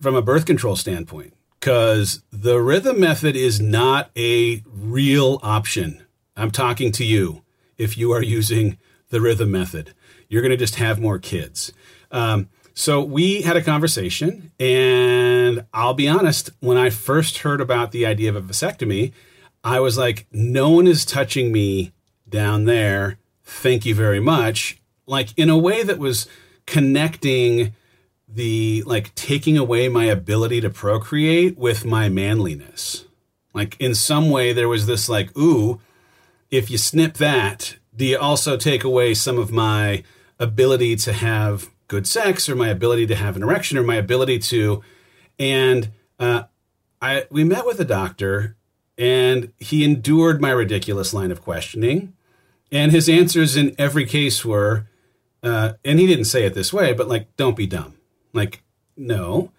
from 0.00 0.14
a 0.14 0.22
birth 0.22 0.46
control 0.46 0.76
standpoint. 0.76 1.34
Because 1.58 2.22
the 2.32 2.60
rhythm 2.60 3.00
method 3.00 3.36
is 3.36 3.60
not 3.60 4.10
a 4.16 4.62
real 4.66 5.40
option. 5.42 6.02
I'm 6.36 6.50
talking 6.50 6.90
to 6.92 7.04
you 7.04 7.42
if 7.76 7.98
you 7.98 8.12
are 8.12 8.22
using 8.22 8.78
the 9.10 9.20
rhythm 9.20 9.50
method. 9.50 9.92
You're 10.28 10.40
going 10.40 10.52
to 10.52 10.56
just 10.56 10.76
have 10.76 11.00
more 11.00 11.18
kids. 11.18 11.72
Um, 12.10 12.48
so 12.72 13.02
we 13.02 13.42
had 13.42 13.58
a 13.58 13.62
conversation, 13.62 14.52
and 14.58 15.66
I'll 15.74 15.92
be 15.92 16.08
honest, 16.08 16.50
when 16.60 16.78
I 16.78 16.88
first 16.88 17.38
heard 17.38 17.60
about 17.60 17.92
the 17.92 18.06
idea 18.06 18.30
of 18.30 18.36
a 18.36 18.40
vasectomy, 18.40 19.12
I 19.62 19.80
was 19.80 19.98
like, 19.98 20.26
no 20.32 20.70
one 20.70 20.86
is 20.86 21.04
touching 21.04 21.52
me 21.52 21.92
down 22.26 22.64
there. 22.64 23.18
Thank 23.44 23.84
you 23.84 23.94
very 23.94 24.20
much. 24.20 24.80
Like 25.06 25.36
in 25.36 25.50
a 25.50 25.58
way 25.58 25.82
that 25.82 25.98
was 25.98 26.26
connecting 26.70 27.74
the 28.28 28.82
like 28.86 29.12
taking 29.16 29.58
away 29.58 29.88
my 29.88 30.04
ability 30.04 30.60
to 30.60 30.70
procreate 30.70 31.58
with 31.58 31.84
my 31.84 32.08
manliness. 32.08 33.06
Like 33.52 33.76
in 33.80 33.92
some 33.94 34.30
way, 34.30 34.52
there 34.52 34.68
was 34.68 34.86
this 34.86 35.08
like, 35.08 35.36
ooh, 35.36 35.80
if 36.48 36.70
you 36.70 36.78
snip 36.78 37.14
that, 37.14 37.76
do 37.94 38.04
you 38.04 38.16
also 38.16 38.56
take 38.56 38.84
away 38.84 39.14
some 39.14 39.36
of 39.36 39.50
my 39.50 40.04
ability 40.38 40.94
to 40.94 41.12
have 41.12 41.70
good 41.88 42.06
sex 42.06 42.48
or 42.48 42.54
my 42.54 42.68
ability 42.68 43.04
to 43.08 43.16
have 43.16 43.34
an 43.34 43.42
erection 43.42 43.76
or 43.76 43.82
my 43.82 43.96
ability 43.96 44.38
to 44.38 44.80
and 45.40 45.90
uh, 46.20 46.44
I 47.02 47.26
we 47.30 47.42
met 47.42 47.66
with 47.66 47.80
a 47.80 47.84
doctor 47.84 48.56
and 48.96 49.52
he 49.58 49.82
endured 49.82 50.40
my 50.40 50.50
ridiculous 50.50 51.12
line 51.12 51.32
of 51.32 51.42
questioning 51.42 52.14
and 52.70 52.92
his 52.92 53.08
answers 53.08 53.56
in 53.56 53.74
every 53.76 54.06
case 54.06 54.44
were 54.44 54.86
uh, 55.42 55.72
and 55.84 55.98
he 55.98 56.06
didn't 56.06 56.24
say 56.24 56.44
it 56.44 56.54
this 56.54 56.72
way 56.72 56.92
but 56.92 57.08
like 57.08 57.34
don't 57.36 57.56
be 57.56 57.66
dumb 57.66 57.94
like 58.32 58.62
no 58.96 59.50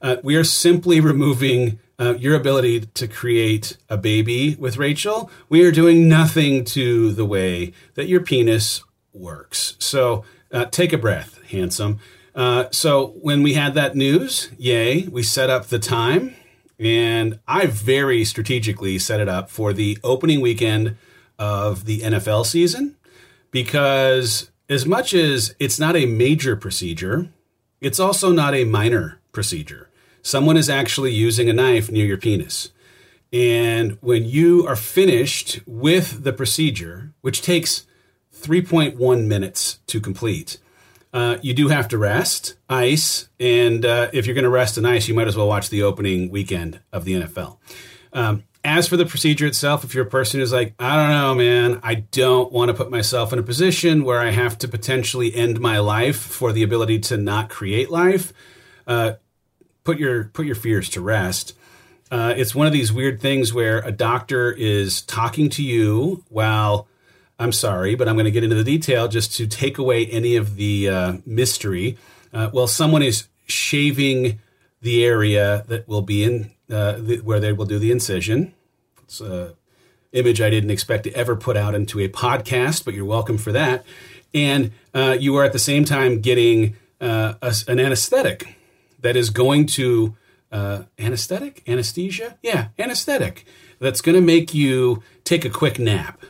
uh, 0.00 0.16
we 0.22 0.36
are 0.36 0.44
simply 0.44 1.00
removing 1.00 1.78
uh, 1.98 2.14
your 2.18 2.34
ability 2.34 2.80
to 2.80 3.08
create 3.08 3.76
a 3.88 3.96
baby 3.96 4.54
with 4.58 4.76
Rachel. 4.76 5.30
We 5.48 5.64
are 5.64 5.72
doing 5.72 6.08
nothing 6.08 6.64
to 6.66 7.12
the 7.12 7.24
way 7.24 7.72
that 7.94 8.06
your 8.06 8.20
penis 8.20 8.84
works. 9.12 9.74
So 9.78 10.24
uh, 10.52 10.66
take 10.66 10.92
a 10.92 10.98
breath, 10.98 11.40
handsome. 11.48 11.98
Uh, 12.34 12.66
so 12.70 13.08
when 13.20 13.42
we 13.42 13.54
had 13.54 13.74
that 13.74 13.96
news, 13.96 14.50
yay, 14.56 15.08
we 15.08 15.22
set 15.22 15.50
up 15.50 15.66
the 15.66 15.80
time. 15.80 16.34
And 16.78 17.40
I 17.48 17.66
very 17.66 18.24
strategically 18.24 18.98
set 19.00 19.18
it 19.18 19.28
up 19.28 19.50
for 19.50 19.72
the 19.72 19.98
opening 20.04 20.40
weekend 20.40 20.96
of 21.36 21.84
the 21.84 22.00
NFL 22.00 22.46
season 22.46 22.96
because, 23.50 24.50
as 24.68 24.86
much 24.86 25.14
as 25.14 25.54
it's 25.58 25.78
not 25.78 25.96
a 25.96 26.06
major 26.06 26.56
procedure, 26.56 27.28
it's 27.80 28.00
also 28.00 28.32
not 28.32 28.54
a 28.54 28.64
minor 28.64 29.20
procedure. 29.32 29.88
Someone 30.22 30.56
is 30.56 30.68
actually 30.68 31.12
using 31.12 31.48
a 31.48 31.52
knife 31.52 31.90
near 31.90 32.04
your 32.04 32.18
penis. 32.18 32.70
And 33.32 33.98
when 34.00 34.24
you 34.24 34.66
are 34.66 34.76
finished 34.76 35.60
with 35.66 36.24
the 36.24 36.32
procedure, 36.32 37.12
which 37.20 37.42
takes 37.42 37.86
3.1 38.34 39.26
minutes 39.26 39.78
to 39.86 40.00
complete, 40.00 40.58
uh, 41.12 41.38
you 41.40 41.54
do 41.54 41.68
have 41.68 41.88
to 41.88 41.98
rest, 41.98 42.54
ice, 42.68 43.28
and 43.40 43.84
uh, 43.84 44.08
if 44.12 44.26
you're 44.26 44.34
going 44.34 44.44
to 44.44 44.50
rest 44.50 44.76
and 44.76 44.86
ice, 44.86 45.08
you 45.08 45.14
might 45.14 45.28
as 45.28 45.36
well 45.36 45.48
watch 45.48 45.70
the 45.70 45.82
opening 45.82 46.30
weekend 46.30 46.80
of 46.92 47.04
the 47.04 47.14
NFL. 47.14 47.58
Um, 48.12 48.44
as 48.64 48.88
for 48.88 48.96
the 48.96 49.06
procedure 49.06 49.46
itself, 49.46 49.84
if 49.84 49.94
you're 49.94 50.06
a 50.06 50.10
person 50.10 50.40
who's 50.40 50.52
like, 50.52 50.74
I 50.78 50.96
don't 50.96 51.10
know, 51.10 51.34
man, 51.34 51.80
I 51.82 51.94
don't 51.96 52.52
want 52.52 52.70
to 52.70 52.74
put 52.74 52.90
myself 52.90 53.32
in 53.32 53.38
a 53.38 53.42
position 53.42 54.04
where 54.04 54.20
I 54.20 54.30
have 54.30 54.58
to 54.58 54.68
potentially 54.68 55.34
end 55.34 55.60
my 55.60 55.78
life 55.78 56.18
for 56.18 56.52
the 56.52 56.62
ability 56.62 56.98
to 57.00 57.16
not 57.16 57.50
create 57.50 57.90
life, 57.90 58.32
uh, 58.86 59.12
put 59.84 59.98
your 59.98 60.24
put 60.24 60.46
your 60.46 60.54
fears 60.54 60.88
to 60.90 61.00
rest. 61.00 61.54
Uh, 62.10 62.34
it's 62.36 62.54
one 62.54 62.66
of 62.66 62.72
these 62.72 62.92
weird 62.92 63.20
things 63.20 63.52
where 63.52 63.78
a 63.80 63.92
doctor 63.92 64.50
is 64.50 65.02
talking 65.02 65.50
to 65.50 65.62
you 65.62 66.24
while 66.28 66.88
I'm 67.38 67.52
sorry, 67.52 67.94
but 67.94 68.08
I'm 68.08 68.16
going 68.16 68.24
to 68.24 68.30
get 68.30 68.42
into 68.42 68.56
the 68.56 68.64
detail 68.64 69.08
just 69.08 69.34
to 69.36 69.46
take 69.46 69.78
away 69.78 70.06
any 70.06 70.36
of 70.36 70.56
the 70.56 70.88
uh, 70.88 71.12
mystery. 71.24 71.96
Uh, 72.32 72.50
well, 72.52 72.66
someone 72.66 73.02
is 73.02 73.28
shaving 73.46 74.40
the 74.80 75.04
area 75.04 75.64
that 75.68 75.88
will 75.88 76.02
be 76.02 76.22
in 76.22 76.52
uh, 76.70 76.92
the, 76.98 77.18
where 77.18 77.40
they 77.40 77.52
will 77.52 77.66
do 77.66 77.78
the 77.78 77.90
incision. 77.90 78.54
It's 79.02 79.20
an 79.20 79.54
image 80.12 80.40
I 80.40 80.50
didn't 80.50 80.70
expect 80.70 81.04
to 81.04 81.12
ever 81.14 81.36
put 81.36 81.56
out 81.56 81.74
into 81.74 81.98
a 82.00 82.08
podcast, 82.08 82.84
but 82.84 82.94
you're 82.94 83.04
welcome 83.04 83.38
for 83.38 83.52
that. 83.52 83.84
And 84.34 84.72
uh, 84.94 85.16
you 85.18 85.36
are 85.36 85.44
at 85.44 85.52
the 85.52 85.58
same 85.58 85.84
time 85.84 86.20
getting 86.20 86.76
uh, 87.00 87.34
a, 87.40 87.54
an 87.66 87.80
anesthetic 87.80 88.56
that 89.00 89.16
is 89.16 89.30
going 89.30 89.66
to 89.66 90.16
uh, 90.50 90.82
anesthetic, 90.98 91.62
anesthesia, 91.66 92.38
yeah, 92.42 92.68
anesthetic 92.78 93.44
that's 93.80 94.00
going 94.00 94.14
to 94.14 94.20
make 94.20 94.54
you 94.54 95.02
take 95.24 95.44
a 95.44 95.50
quick 95.50 95.78
nap. 95.78 96.22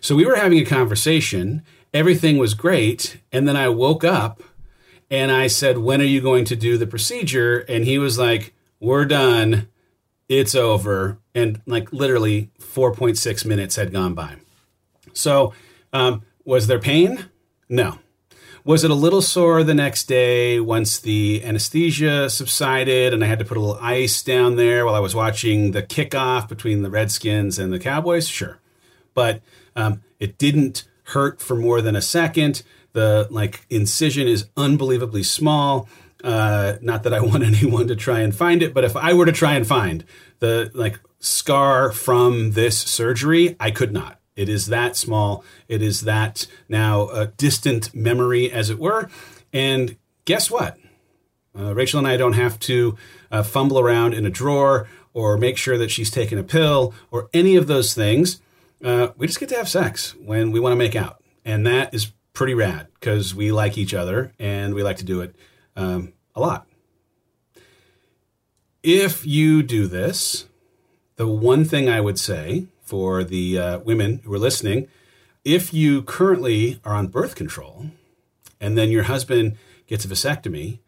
So 0.00 0.14
we 0.14 0.26
were 0.26 0.36
having 0.36 0.58
a 0.58 0.64
conversation. 0.64 1.62
Everything 1.94 2.38
was 2.38 2.54
great, 2.54 3.18
and 3.30 3.46
then 3.46 3.56
I 3.56 3.68
woke 3.68 4.04
up 4.04 4.42
and 5.12 5.30
I 5.30 5.46
said, 5.46 5.78
"When 5.78 6.00
are 6.00 6.04
you 6.04 6.22
going 6.22 6.46
to 6.46 6.56
do 6.56 6.78
the 6.78 6.86
procedure?" 6.86 7.58
And 7.68 7.84
he 7.84 7.98
was 7.98 8.18
like, 8.18 8.54
"We're 8.80 9.04
done. 9.04 9.68
It's 10.28 10.54
over." 10.54 11.18
And 11.34 11.60
like 11.66 11.92
literally 11.92 12.50
4.6 12.58 13.44
minutes 13.44 13.76
had 13.76 13.92
gone 13.92 14.14
by. 14.14 14.36
So, 15.12 15.52
um, 15.92 16.22
was 16.44 16.66
there 16.66 16.78
pain? 16.78 17.26
No. 17.68 17.98
Was 18.64 18.84
it 18.84 18.90
a 18.90 18.94
little 18.94 19.22
sore 19.22 19.64
the 19.64 19.74
next 19.74 20.04
day 20.04 20.60
once 20.60 20.98
the 20.98 21.44
anesthesia 21.44 22.30
subsided 22.30 23.12
and 23.12 23.22
I 23.22 23.26
had 23.26 23.40
to 23.40 23.44
put 23.44 23.56
a 23.56 23.60
little 23.60 23.78
ice 23.82 24.22
down 24.22 24.56
there 24.56 24.86
while 24.86 24.94
I 24.94 25.00
was 25.00 25.14
watching 25.14 25.72
the 25.72 25.82
kickoff 25.82 26.48
between 26.48 26.82
the 26.82 26.90
Redskins 26.90 27.58
and 27.58 27.72
the 27.72 27.80
Cowboys? 27.80 28.28
Sure. 28.28 28.60
But 29.14 29.42
um, 29.74 30.02
it 30.20 30.38
didn't 30.38 30.84
hurt 31.06 31.40
for 31.40 31.56
more 31.56 31.82
than 31.82 31.96
a 31.96 32.00
second. 32.00 32.62
The 32.92 33.26
like 33.30 33.66
incision 33.70 34.28
is 34.28 34.46
unbelievably 34.56 35.22
small. 35.22 35.88
Uh, 36.22 36.74
not 36.80 37.02
that 37.02 37.14
I 37.14 37.20
want 37.30 37.44
anyone 37.44 37.88
to 37.88 37.96
try 37.96 38.20
and 38.20 38.34
find 38.34 38.62
it, 38.62 38.74
but 38.74 38.84
if 38.84 38.96
I 38.96 39.14
were 39.14 39.26
to 39.26 39.32
try 39.32 39.54
and 39.54 39.66
find 39.66 40.04
the 40.38 40.70
like 40.74 41.00
scar 41.18 41.92
from 41.92 42.52
this 42.52 42.78
surgery, 42.78 43.56
I 43.58 43.70
could 43.70 43.92
not. 43.92 44.18
It 44.34 44.48
is 44.48 44.66
that 44.66 44.96
small. 44.96 45.44
It 45.68 45.82
is 45.82 46.02
that 46.02 46.46
now 46.68 47.08
a 47.08 47.26
distant 47.26 47.94
memory, 47.94 48.50
as 48.50 48.70
it 48.70 48.78
were. 48.78 49.10
And 49.52 49.96
guess 50.24 50.50
what? 50.50 50.78
Uh, 51.58 51.74
Rachel 51.74 51.98
and 51.98 52.08
I 52.08 52.16
don't 52.16 52.32
have 52.32 52.58
to 52.60 52.96
uh, 53.30 53.42
fumble 53.42 53.78
around 53.78 54.14
in 54.14 54.24
a 54.24 54.30
drawer 54.30 54.88
or 55.12 55.36
make 55.36 55.58
sure 55.58 55.76
that 55.76 55.90
she's 55.90 56.10
taken 56.10 56.38
a 56.38 56.42
pill 56.42 56.94
or 57.10 57.28
any 57.34 57.56
of 57.56 57.66
those 57.66 57.92
things. 57.92 58.40
Uh, 58.82 59.08
we 59.16 59.26
just 59.26 59.38
get 59.38 59.50
to 59.50 59.56
have 59.56 59.68
sex 59.68 60.14
when 60.16 60.50
we 60.50 60.60
want 60.60 60.72
to 60.72 60.76
make 60.76 60.96
out. 60.96 61.22
And 61.44 61.66
that 61.66 61.92
is 61.92 62.12
pretty 62.32 62.54
rad 62.54 62.88
because 62.94 63.34
we 63.34 63.52
like 63.52 63.76
each 63.76 63.94
other 63.94 64.32
and 64.38 64.74
we 64.74 64.82
like 64.82 64.96
to 64.98 65.04
do 65.04 65.20
it 65.20 65.34
um, 65.76 66.12
a 66.34 66.40
lot. 66.40 66.66
If 68.82 69.26
you 69.26 69.62
do 69.62 69.86
this, 69.86 70.46
the 71.16 71.26
one 71.26 71.64
thing 71.64 71.88
I 71.88 72.00
would 72.00 72.18
say 72.18 72.66
for 72.82 73.22
the 73.22 73.58
uh, 73.58 73.78
women 73.80 74.20
who 74.24 74.34
are 74.34 74.38
listening 74.38 74.88
if 75.44 75.74
you 75.74 76.02
currently 76.02 76.80
are 76.84 76.94
on 76.94 77.08
birth 77.08 77.34
control 77.34 77.86
and 78.60 78.78
then 78.78 78.90
your 78.90 79.04
husband 79.04 79.56
gets 79.86 80.04
a 80.04 80.08
vasectomy, 80.08 80.78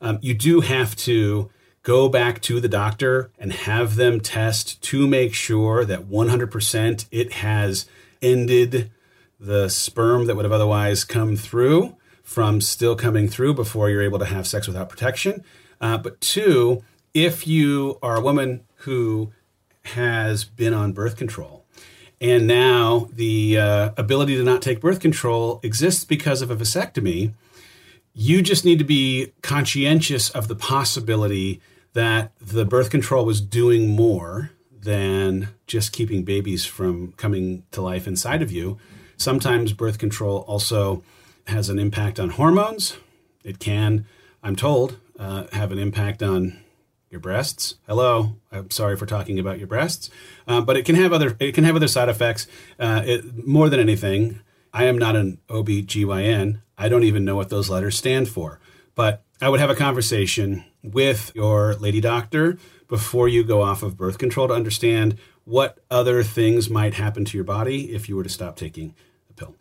um, 0.00 0.18
you 0.22 0.32
do 0.32 0.60
have 0.60 0.96
to 0.96 1.50
go 1.82 2.08
back 2.08 2.40
to 2.42 2.60
the 2.60 2.68
doctor 2.68 3.30
and 3.38 3.52
have 3.52 3.96
them 3.96 4.20
test 4.20 4.80
to 4.82 5.06
make 5.06 5.34
sure 5.34 5.84
that 5.84 6.08
100% 6.08 7.06
it 7.10 7.32
has 7.34 7.86
ended 8.22 8.90
the 9.40 9.68
sperm 9.68 10.26
that 10.26 10.36
would 10.36 10.44
have 10.44 10.52
otherwise 10.52 11.02
come 11.04 11.34
through 11.34 11.96
from 12.22 12.60
still 12.60 12.94
coming 12.94 13.26
through 13.26 13.54
before 13.54 13.90
you're 13.90 14.02
able 14.02 14.18
to 14.18 14.26
have 14.26 14.46
sex 14.46 14.68
without 14.68 14.88
protection. 14.88 15.42
Uh, 15.80 15.96
but 15.96 16.20
two, 16.20 16.84
if 17.14 17.46
you 17.46 17.98
are 18.02 18.16
a 18.16 18.20
woman 18.20 18.64
who 18.76 19.32
has 19.84 20.44
been 20.44 20.74
on 20.74 20.92
birth 20.92 21.16
control. 21.16 21.64
And 22.20 22.46
now 22.46 23.08
the 23.12 23.58
uh, 23.58 23.90
ability 23.96 24.36
to 24.36 24.44
not 24.44 24.60
take 24.60 24.80
birth 24.80 25.00
control 25.00 25.58
exists 25.62 26.04
because 26.04 26.42
of 26.42 26.50
a 26.50 26.56
vasectomy. 26.56 27.32
You 28.12 28.42
just 28.42 28.64
need 28.64 28.78
to 28.78 28.84
be 28.84 29.32
conscientious 29.42 30.28
of 30.30 30.48
the 30.48 30.56
possibility 30.56 31.60
that 31.94 32.32
the 32.40 32.64
birth 32.64 32.90
control 32.90 33.24
was 33.24 33.40
doing 33.40 33.88
more 33.88 34.50
than 34.70 35.48
just 35.66 35.92
keeping 35.92 36.22
babies 36.24 36.64
from 36.64 37.12
coming 37.12 37.64
to 37.70 37.80
life 37.80 38.06
inside 38.06 38.42
of 38.42 38.52
you. 38.52 38.78
Sometimes 39.20 39.74
birth 39.74 39.98
control 39.98 40.46
also 40.48 41.02
has 41.46 41.68
an 41.68 41.78
impact 41.78 42.18
on 42.18 42.30
hormones. 42.30 42.96
It 43.44 43.58
can, 43.58 44.06
I'm 44.42 44.56
told, 44.56 44.96
uh, 45.18 45.44
have 45.52 45.72
an 45.72 45.78
impact 45.78 46.22
on 46.22 46.58
your 47.10 47.20
breasts. 47.20 47.74
Hello, 47.86 48.36
I'm 48.50 48.70
sorry 48.70 48.96
for 48.96 49.04
talking 49.04 49.38
about 49.38 49.58
your 49.58 49.66
breasts, 49.66 50.08
uh, 50.48 50.62
but 50.62 50.78
it 50.78 50.86
can 50.86 50.94
have 50.94 51.12
other 51.12 51.36
it 51.38 51.52
can 51.52 51.64
have 51.64 51.76
other 51.76 51.86
side 51.86 52.08
effects. 52.08 52.46
Uh, 52.78 53.02
it, 53.04 53.46
more 53.46 53.68
than 53.68 53.78
anything, 53.78 54.40
I 54.72 54.84
am 54.84 54.96
not 54.96 55.16
an 55.16 55.36
OB/GYN. 55.50 56.62
I 56.78 56.88
don't 56.88 57.04
even 57.04 57.26
know 57.26 57.36
what 57.36 57.50
those 57.50 57.68
letters 57.68 57.98
stand 57.98 58.26
for. 58.26 58.58
But 58.94 59.22
I 59.42 59.50
would 59.50 59.60
have 59.60 59.68
a 59.68 59.74
conversation 59.74 60.64
with 60.82 61.30
your 61.34 61.74
lady 61.74 62.00
doctor 62.00 62.56
before 62.88 63.28
you 63.28 63.44
go 63.44 63.60
off 63.60 63.82
of 63.82 63.98
birth 63.98 64.16
control 64.16 64.48
to 64.48 64.54
understand 64.54 65.18
what 65.44 65.78
other 65.90 66.22
things 66.22 66.70
might 66.70 66.94
happen 66.94 67.26
to 67.26 67.36
your 67.36 67.44
body 67.44 67.92
if 67.92 68.08
you 68.08 68.16
were 68.16 68.22
to 68.22 68.30
stop 68.30 68.56
taking 68.56 68.94
pill. 69.40 69.56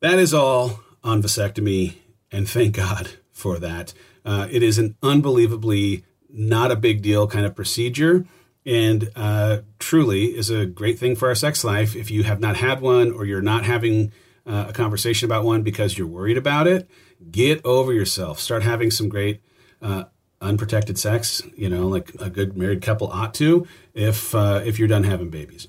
That 0.00 0.18
is 0.18 0.34
all 0.34 0.80
on 1.04 1.22
vasectomy, 1.22 1.94
and 2.32 2.48
thank 2.48 2.74
God 2.74 3.10
for 3.32 3.58
that. 3.58 3.94
Uh, 4.24 4.48
it 4.50 4.62
is 4.62 4.78
an 4.78 4.96
unbelievably 5.02 6.04
not 6.28 6.70
a 6.70 6.76
big 6.76 7.02
deal 7.02 7.26
kind 7.26 7.46
of 7.46 7.54
procedure 7.54 8.24
and 8.66 9.10
uh, 9.16 9.58
truly 9.78 10.26
is 10.26 10.50
a 10.50 10.66
great 10.66 10.98
thing 10.98 11.16
for 11.16 11.28
our 11.28 11.34
sex 11.34 11.64
life. 11.64 11.96
If 11.96 12.10
you 12.10 12.24
have 12.24 12.40
not 12.40 12.56
had 12.56 12.80
one 12.80 13.12
or 13.12 13.24
you're 13.24 13.42
not 13.42 13.64
having 13.64 14.12
uh, 14.46 14.66
a 14.68 14.72
conversation 14.72 15.26
about 15.26 15.44
one 15.44 15.62
because 15.62 15.96
you're 15.96 16.06
worried 16.06 16.36
about 16.36 16.66
it, 16.66 16.88
get 17.30 17.64
over 17.64 17.92
yourself. 17.92 18.38
Start 18.38 18.62
having 18.62 18.90
some 18.90 19.08
great 19.08 19.40
uh, 19.80 20.04
unprotected 20.40 20.98
sex. 20.98 21.42
You 21.56 21.68
know, 21.68 21.88
like 21.88 22.14
a 22.18 22.28
good 22.28 22.56
married 22.56 22.82
couple 22.82 23.08
ought 23.08 23.34
to. 23.34 23.66
If 23.94 24.34
uh, 24.34 24.62
if 24.64 24.78
you're 24.78 24.88
done 24.88 25.04
having 25.04 25.30
babies. 25.30 25.66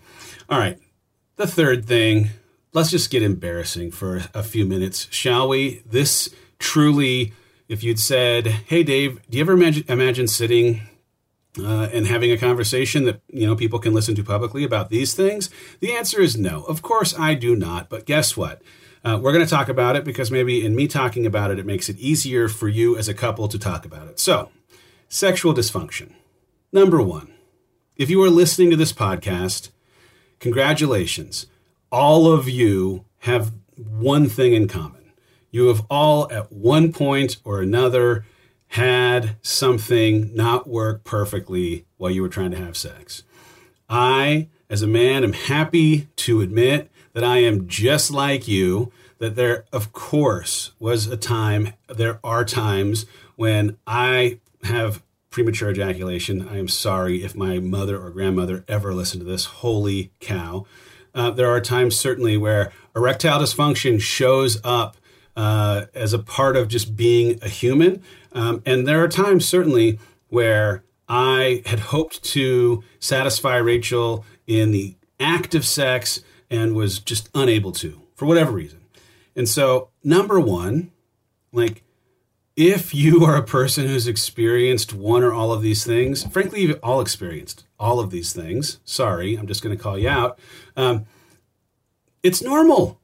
All 0.50 0.60
right. 0.60 0.78
The 1.38 1.47
third 1.47 1.86
thing. 1.86 2.30
Let's 2.74 2.90
just 2.90 3.10
get 3.10 3.22
embarrassing 3.22 3.92
for 3.92 4.24
a 4.34 4.42
few 4.42 4.66
minutes, 4.66 5.08
shall 5.12 5.50
we? 5.50 5.84
This 5.86 6.34
truly 6.58 7.34
if 7.68 7.84
you'd 7.84 8.00
said, 8.00 8.48
"Hey, 8.48 8.82
Dave, 8.84 9.22
do 9.30 9.38
you 9.38 9.44
ever 9.44 9.54
imagine, 9.54 9.84
imagine 9.90 10.28
sitting 10.28 10.82
uh, 11.60 11.90
and 11.92 12.08
having 12.08 12.32
a 12.32 12.38
conversation 12.38 13.04
that 13.06 13.22
you 13.28 13.46
know 13.46 13.58
people 13.58 13.80
can 13.80 13.94
listen 13.94 14.16
to 14.16 14.24
publicly 14.24 14.64
about 14.64 14.90
these 14.90 15.14
things?" 15.14 15.50
The 15.82 15.92
answer 15.92 16.22
is 16.22 16.38
no. 16.38 16.64
Of 16.64 16.82
course, 16.82 17.18
I 17.20 17.34
do 17.34 17.58
not. 17.58 17.90
But 17.90 18.06
guess 18.06 18.38
what? 18.38 18.62
Uh, 19.04 19.20
we're 19.22 19.34
going 19.34 19.44
to 19.44 19.50
talk 19.50 19.68
about 19.68 19.98
it 19.98 20.06
because 20.06 20.32
maybe 20.32 20.66
in 20.66 20.74
me 20.74 20.88
talking 20.88 21.26
about 21.26 21.52
it, 21.52 21.60
it 21.60 21.66
makes 21.66 21.90
it 21.90 21.98
easier 21.98 22.48
for 22.48 22.70
you 22.70 22.98
as 22.98 23.10
a 23.10 23.14
couple 23.14 23.50
to 23.50 23.60
talk 23.60 23.86
about 23.86 24.08
it. 24.08 24.18
So, 24.18 24.50
sexual 25.10 25.54
dysfunction. 25.54 26.14
Number 26.72 27.02
one, 27.02 27.34
if 27.98 28.10
you 28.10 28.24
are 28.24 28.30
listening 28.30 28.70
to 28.70 28.78
this 28.78 28.94
podcast, 28.94 29.72
congratulations. 30.40 31.48
All 31.91 32.32
of 32.32 32.47
you 32.47 33.06
have 33.19 33.51
one 33.75 34.30
thing 34.30 34.54
in 34.54 34.67
common 34.67 35.01
you 35.51 35.67
have 35.67 35.86
all 35.89 36.32
at 36.32 36.51
one 36.51 36.93
point 36.93 37.38
or 37.43 37.62
another 37.62 38.25
had 38.69 39.36
something 39.41 40.34
not 40.34 40.67
work 40.67 41.04
perfectly 41.04 41.86
while 41.97 42.10
you 42.10 42.21
were 42.21 42.30
trying 42.30 42.51
to 42.51 42.58
have 42.58 42.77
sex. 42.77 43.23
I, 43.89 44.47
as 44.69 44.82
a 44.82 44.88
man, 44.88 45.25
am 45.25 45.34
happy 45.34 46.08
to 46.15 46.39
admit 46.39 46.89
that 47.12 47.25
I 47.25 47.39
am 47.39 47.67
just 47.67 48.10
like 48.10 48.47
you, 48.47 48.93
that 49.19 49.36
there, 49.36 49.65
of 49.73 49.91
course, 49.91 50.71
was 50.80 51.08
a 51.08 51.17
time, 51.17 51.73
there 51.89 52.19
are 52.23 52.45
times 52.45 53.06
when 53.36 53.77
I 53.86 54.39
have 54.63 55.04
premature 55.30 55.71
ejaculation. 55.71 56.47
I 56.47 56.58
am 56.58 56.69
sorry 56.69 57.23
if 57.23 57.36
my 57.36 57.60
mother 57.60 58.01
or 58.01 58.10
grandmother 58.10 58.63
ever 58.69 58.93
listened 58.93 59.21
to 59.21 59.30
this. 59.30 59.45
Holy 59.45 60.12
cow. 60.21 60.65
Uh, 61.13 61.32
there 61.32 61.50
are 61.50 61.62
times, 61.62 61.95
certainly, 61.97 62.38
where 62.38 62.71
erectile 62.95 63.39
dysfunction 63.39 64.00
shows 64.00 64.60
up 64.63 64.97
uh, 65.36 65.86
as 65.93 66.13
a 66.13 66.19
part 66.19 66.56
of 66.56 66.67
just 66.67 66.95
being 66.95 67.39
a 67.41 67.50
human. 67.50 68.02
Um, 68.34 68.62
and 68.65 68.88
there 68.88 69.04
are 69.04 69.08
times, 69.08 69.45
certainly, 69.45 70.00
where 70.30 70.84
I 71.08 71.62
had 71.65 71.80
hoped 71.80 72.24
to 72.24 72.84
satisfy 73.00 73.58
Rachel 73.58 74.26
in 74.47 74.71
the 74.71 74.95
act 75.19 75.56
of 75.56 75.65
sex 75.65 76.21
and 76.50 76.76
was 76.76 77.00
just 77.00 77.30
unable 77.36 77.71
to 77.74 78.02
for 78.15 78.26
whatever 78.26 78.52
reason. 78.52 78.82
And 79.36 79.47
so, 79.47 79.89
number 80.04 80.39
one, 80.39 80.91
like, 81.52 81.84
if 82.56 82.94
you 82.94 83.24
are 83.26 83.36
a 83.36 83.44
person 83.44 83.88
who's 83.88 84.08
experienced 84.08 84.94
one 84.94 85.24
or 85.24 85.34
all 85.34 85.52
of 85.54 85.62
these 85.62 85.86
things, 85.86 86.24
frankly, 86.26 86.62
you've 86.62 86.80
all 86.84 87.02
experienced 87.02 87.66
all 87.80 88.00
of 88.00 88.12
these 88.12 88.34
things. 88.34 88.80
Sorry, 88.86 89.36
I'm 89.36 89.48
just 89.48 89.64
going 89.64 89.76
to 89.76 89.82
call 89.82 89.98
you 89.98 90.10
out. 90.10 90.38
Um, 90.76 91.06
it's 92.24 92.42
normal. 92.42 93.00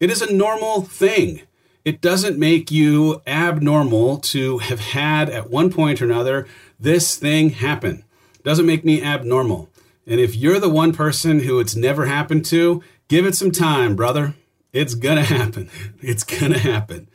It 0.00 0.10
is 0.10 0.22
a 0.22 0.32
normal 0.32 0.82
thing 0.82 1.42
it 1.84 2.00
doesn't 2.00 2.38
make 2.38 2.70
you 2.70 3.22
abnormal 3.26 4.18
to 4.18 4.58
have 4.58 4.80
had 4.80 5.30
at 5.30 5.50
one 5.50 5.72
point 5.72 6.02
or 6.02 6.04
another 6.04 6.46
this 6.78 7.16
thing 7.16 7.50
happen. 7.50 8.04
It 8.34 8.44
doesn't 8.44 8.66
make 8.66 8.84
me 8.84 9.02
abnormal. 9.02 9.70
And 10.06 10.20
if 10.20 10.36
you're 10.36 10.60
the 10.60 10.68
one 10.68 10.92
person 10.92 11.40
who 11.40 11.58
it's 11.58 11.76
never 11.76 12.06
happened 12.06 12.44
to, 12.46 12.82
give 13.08 13.24
it 13.26 13.34
some 13.34 13.50
time, 13.50 13.96
brother. 13.96 14.34
It's 14.72 14.94
gonna 14.94 15.24
happen. 15.38 15.70
It's 16.00 16.24
gonna 16.24 16.58
happen. 16.58 17.08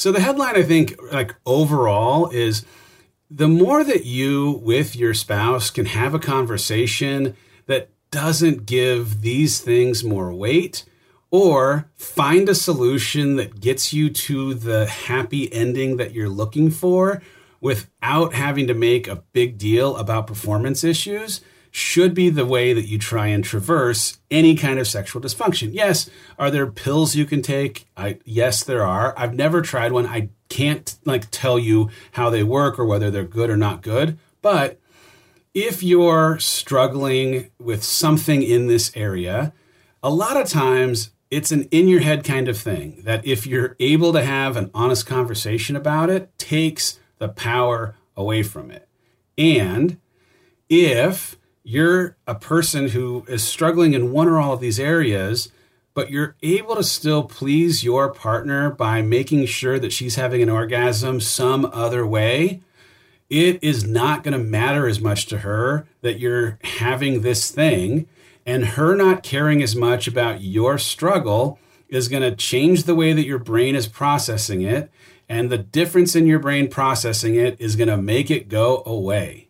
So 0.00 0.12
the 0.12 0.20
headline, 0.20 0.56
I 0.56 0.62
think, 0.62 0.98
like 1.12 1.34
overall, 1.44 2.30
is 2.30 2.64
the 3.30 3.46
more 3.48 3.84
that 3.84 4.06
you 4.06 4.58
with 4.62 4.96
your 4.96 5.12
spouse 5.12 5.68
can 5.68 5.84
have 5.84 6.14
a 6.14 6.18
conversation 6.18 7.36
that 7.66 7.90
doesn't 8.10 8.64
give 8.64 9.20
these 9.20 9.60
things 9.60 10.02
more 10.02 10.32
weight, 10.32 10.86
or 11.30 11.90
find 11.96 12.48
a 12.48 12.54
solution 12.54 13.36
that 13.36 13.60
gets 13.60 13.92
you 13.92 14.08
to 14.08 14.54
the 14.54 14.86
happy 14.86 15.52
ending 15.52 15.98
that 15.98 16.14
you're 16.14 16.30
looking 16.30 16.70
for 16.70 17.20
without 17.60 18.32
having 18.32 18.66
to 18.68 18.74
make 18.74 19.06
a 19.06 19.22
big 19.34 19.58
deal 19.58 19.98
about 19.98 20.26
performance 20.26 20.82
issues 20.82 21.42
should 21.70 22.14
be 22.14 22.30
the 22.30 22.46
way 22.46 22.72
that 22.72 22.86
you 22.86 22.98
try 22.98 23.28
and 23.28 23.44
traverse 23.44 24.18
any 24.30 24.56
kind 24.56 24.78
of 24.78 24.86
sexual 24.86 25.22
dysfunction. 25.22 25.70
Yes, 25.72 26.10
are 26.38 26.50
there 26.50 26.66
pills 26.66 27.14
you 27.14 27.24
can 27.24 27.42
take? 27.42 27.86
I 27.96 28.18
yes 28.24 28.64
there 28.64 28.84
are. 28.84 29.14
I've 29.16 29.34
never 29.34 29.62
tried 29.62 29.92
one. 29.92 30.06
I 30.06 30.30
can't 30.48 30.98
like 31.04 31.30
tell 31.30 31.58
you 31.58 31.90
how 32.12 32.30
they 32.30 32.42
work 32.42 32.78
or 32.78 32.84
whether 32.84 33.10
they're 33.10 33.24
good 33.24 33.50
or 33.50 33.56
not 33.56 33.82
good, 33.82 34.18
but 34.42 34.80
if 35.54 35.82
you're 35.82 36.38
struggling 36.38 37.50
with 37.58 37.82
something 37.82 38.42
in 38.42 38.66
this 38.66 38.92
area, 38.96 39.52
a 40.02 40.10
lot 40.10 40.36
of 40.36 40.48
times 40.48 41.10
it's 41.30 41.52
an 41.52 41.64
in 41.70 41.88
your 41.88 42.00
head 42.00 42.24
kind 42.24 42.48
of 42.48 42.58
thing 42.58 43.02
that 43.04 43.24
if 43.26 43.46
you're 43.46 43.76
able 43.78 44.12
to 44.12 44.22
have 44.22 44.56
an 44.56 44.70
honest 44.74 45.06
conversation 45.06 45.76
about 45.76 46.10
it, 46.10 46.36
takes 46.38 46.98
the 47.18 47.28
power 47.28 47.94
away 48.16 48.42
from 48.42 48.70
it. 48.70 48.88
And 49.38 49.98
if 50.68 51.36
you're 51.62 52.16
a 52.26 52.34
person 52.34 52.88
who 52.88 53.24
is 53.28 53.44
struggling 53.44 53.94
in 53.94 54.12
one 54.12 54.28
or 54.28 54.40
all 54.40 54.52
of 54.52 54.60
these 54.60 54.80
areas, 54.80 55.50
but 55.94 56.10
you're 56.10 56.36
able 56.42 56.76
to 56.76 56.84
still 56.84 57.24
please 57.24 57.84
your 57.84 58.12
partner 58.12 58.70
by 58.70 59.02
making 59.02 59.46
sure 59.46 59.78
that 59.78 59.92
she's 59.92 60.14
having 60.14 60.42
an 60.42 60.48
orgasm 60.48 61.20
some 61.20 61.64
other 61.66 62.06
way, 62.06 62.60
it 63.28 63.62
is 63.62 63.84
not 63.84 64.24
going 64.24 64.32
to 64.32 64.42
matter 64.42 64.88
as 64.88 65.00
much 65.00 65.26
to 65.26 65.38
her 65.38 65.86
that 66.00 66.18
you're 66.18 66.58
having 66.62 67.20
this 67.20 67.50
thing 67.50 68.08
and 68.46 68.64
her 68.64 68.96
not 68.96 69.22
caring 69.22 69.62
as 69.62 69.76
much 69.76 70.08
about 70.08 70.40
your 70.40 70.78
struggle 70.78 71.58
is 71.88 72.08
going 72.08 72.22
to 72.22 72.34
change 72.34 72.84
the 72.84 72.94
way 72.94 73.12
that 73.12 73.26
your 73.26 73.38
brain 73.38 73.74
is 73.74 73.86
processing 73.86 74.62
it. 74.62 74.90
And 75.28 75.50
the 75.50 75.58
difference 75.58 76.16
in 76.16 76.26
your 76.26 76.40
brain 76.40 76.68
processing 76.68 77.36
it 77.36 77.56
is 77.60 77.76
going 77.76 77.88
to 77.88 77.96
make 77.96 78.30
it 78.30 78.48
go 78.48 78.82
away. 78.84 79.49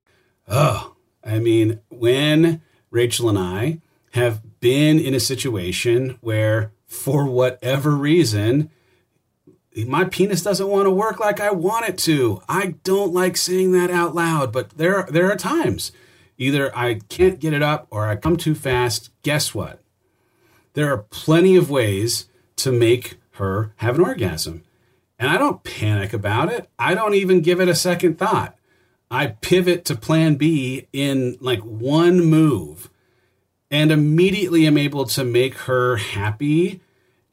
Oh, 0.51 0.95
I 1.23 1.39
mean, 1.39 1.79
when 1.89 2.61
Rachel 2.89 3.29
and 3.29 3.39
I 3.39 3.79
have 4.11 4.59
been 4.59 4.99
in 4.99 5.13
a 5.13 5.19
situation 5.19 6.17
where, 6.21 6.73
for 6.85 7.25
whatever 7.25 7.91
reason, 7.95 8.69
my 9.87 10.03
penis 10.03 10.43
doesn't 10.43 10.67
want 10.67 10.85
to 10.85 10.91
work 10.91 11.19
like 11.19 11.39
I 11.39 11.51
want 11.51 11.87
it 11.87 11.97
to. 11.99 12.43
I 12.49 12.75
don't 12.83 13.13
like 13.13 13.37
saying 13.37 13.71
that 13.71 13.89
out 13.89 14.13
loud, 14.13 14.51
but 14.51 14.71
there 14.71 15.07
there 15.09 15.31
are 15.31 15.37
times 15.37 15.93
either 16.37 16.75
I 16.77 16.95
can't 17.07 17.39
get 17.39 17.53
it 17.53 17.63
up 17.63 17.87
or 17.89 18.05
I 18.05 18.17
come 18.17 18.35
too 18.35 18.53
fast. 18.53 19.09
Guess 19.23 19.55
what? 19.55 19.81
there 20.73 20.91
are 20.91 20.97
plenty 20.97 21.55
of 21.55 21.69
ways 21.69 22.27
to 22.57 22.71
make 22.71 23.17
her 23.31 23.73
have 23.77 23.97
an 23.97 24.05
orgasm. 24.05 24.63
And 25.19 25.29
I 25.29 25.37
don't 25.37 25.63
panic 25.63 26.13
about 26.13 26.51
it. 26.51 26.69
I 26.79 26.95
don't 26.95 27.13
even 27.13 27.41
give 27.41 27.59
it 27.59 27.67
a 27.67 27.75
second 27.75 28.17
thought. 28.17 28.55
I 29.11 29.27
pivot 29.27 29.83
to 29.85 29.95
plan 29.95 30.35
B 30.35 30.87
in 30.93 31.37
like 31.41 31.59
one 31.59 32.21
move 32.21 32.89
and 33.69 33.91
immediately 33.91 34.65
am 34.65 34.77
able 34.77 35.05
to 35.05 35.25
make 35.25 35.55
her 35.59 35.97
happy. 35.97 36.79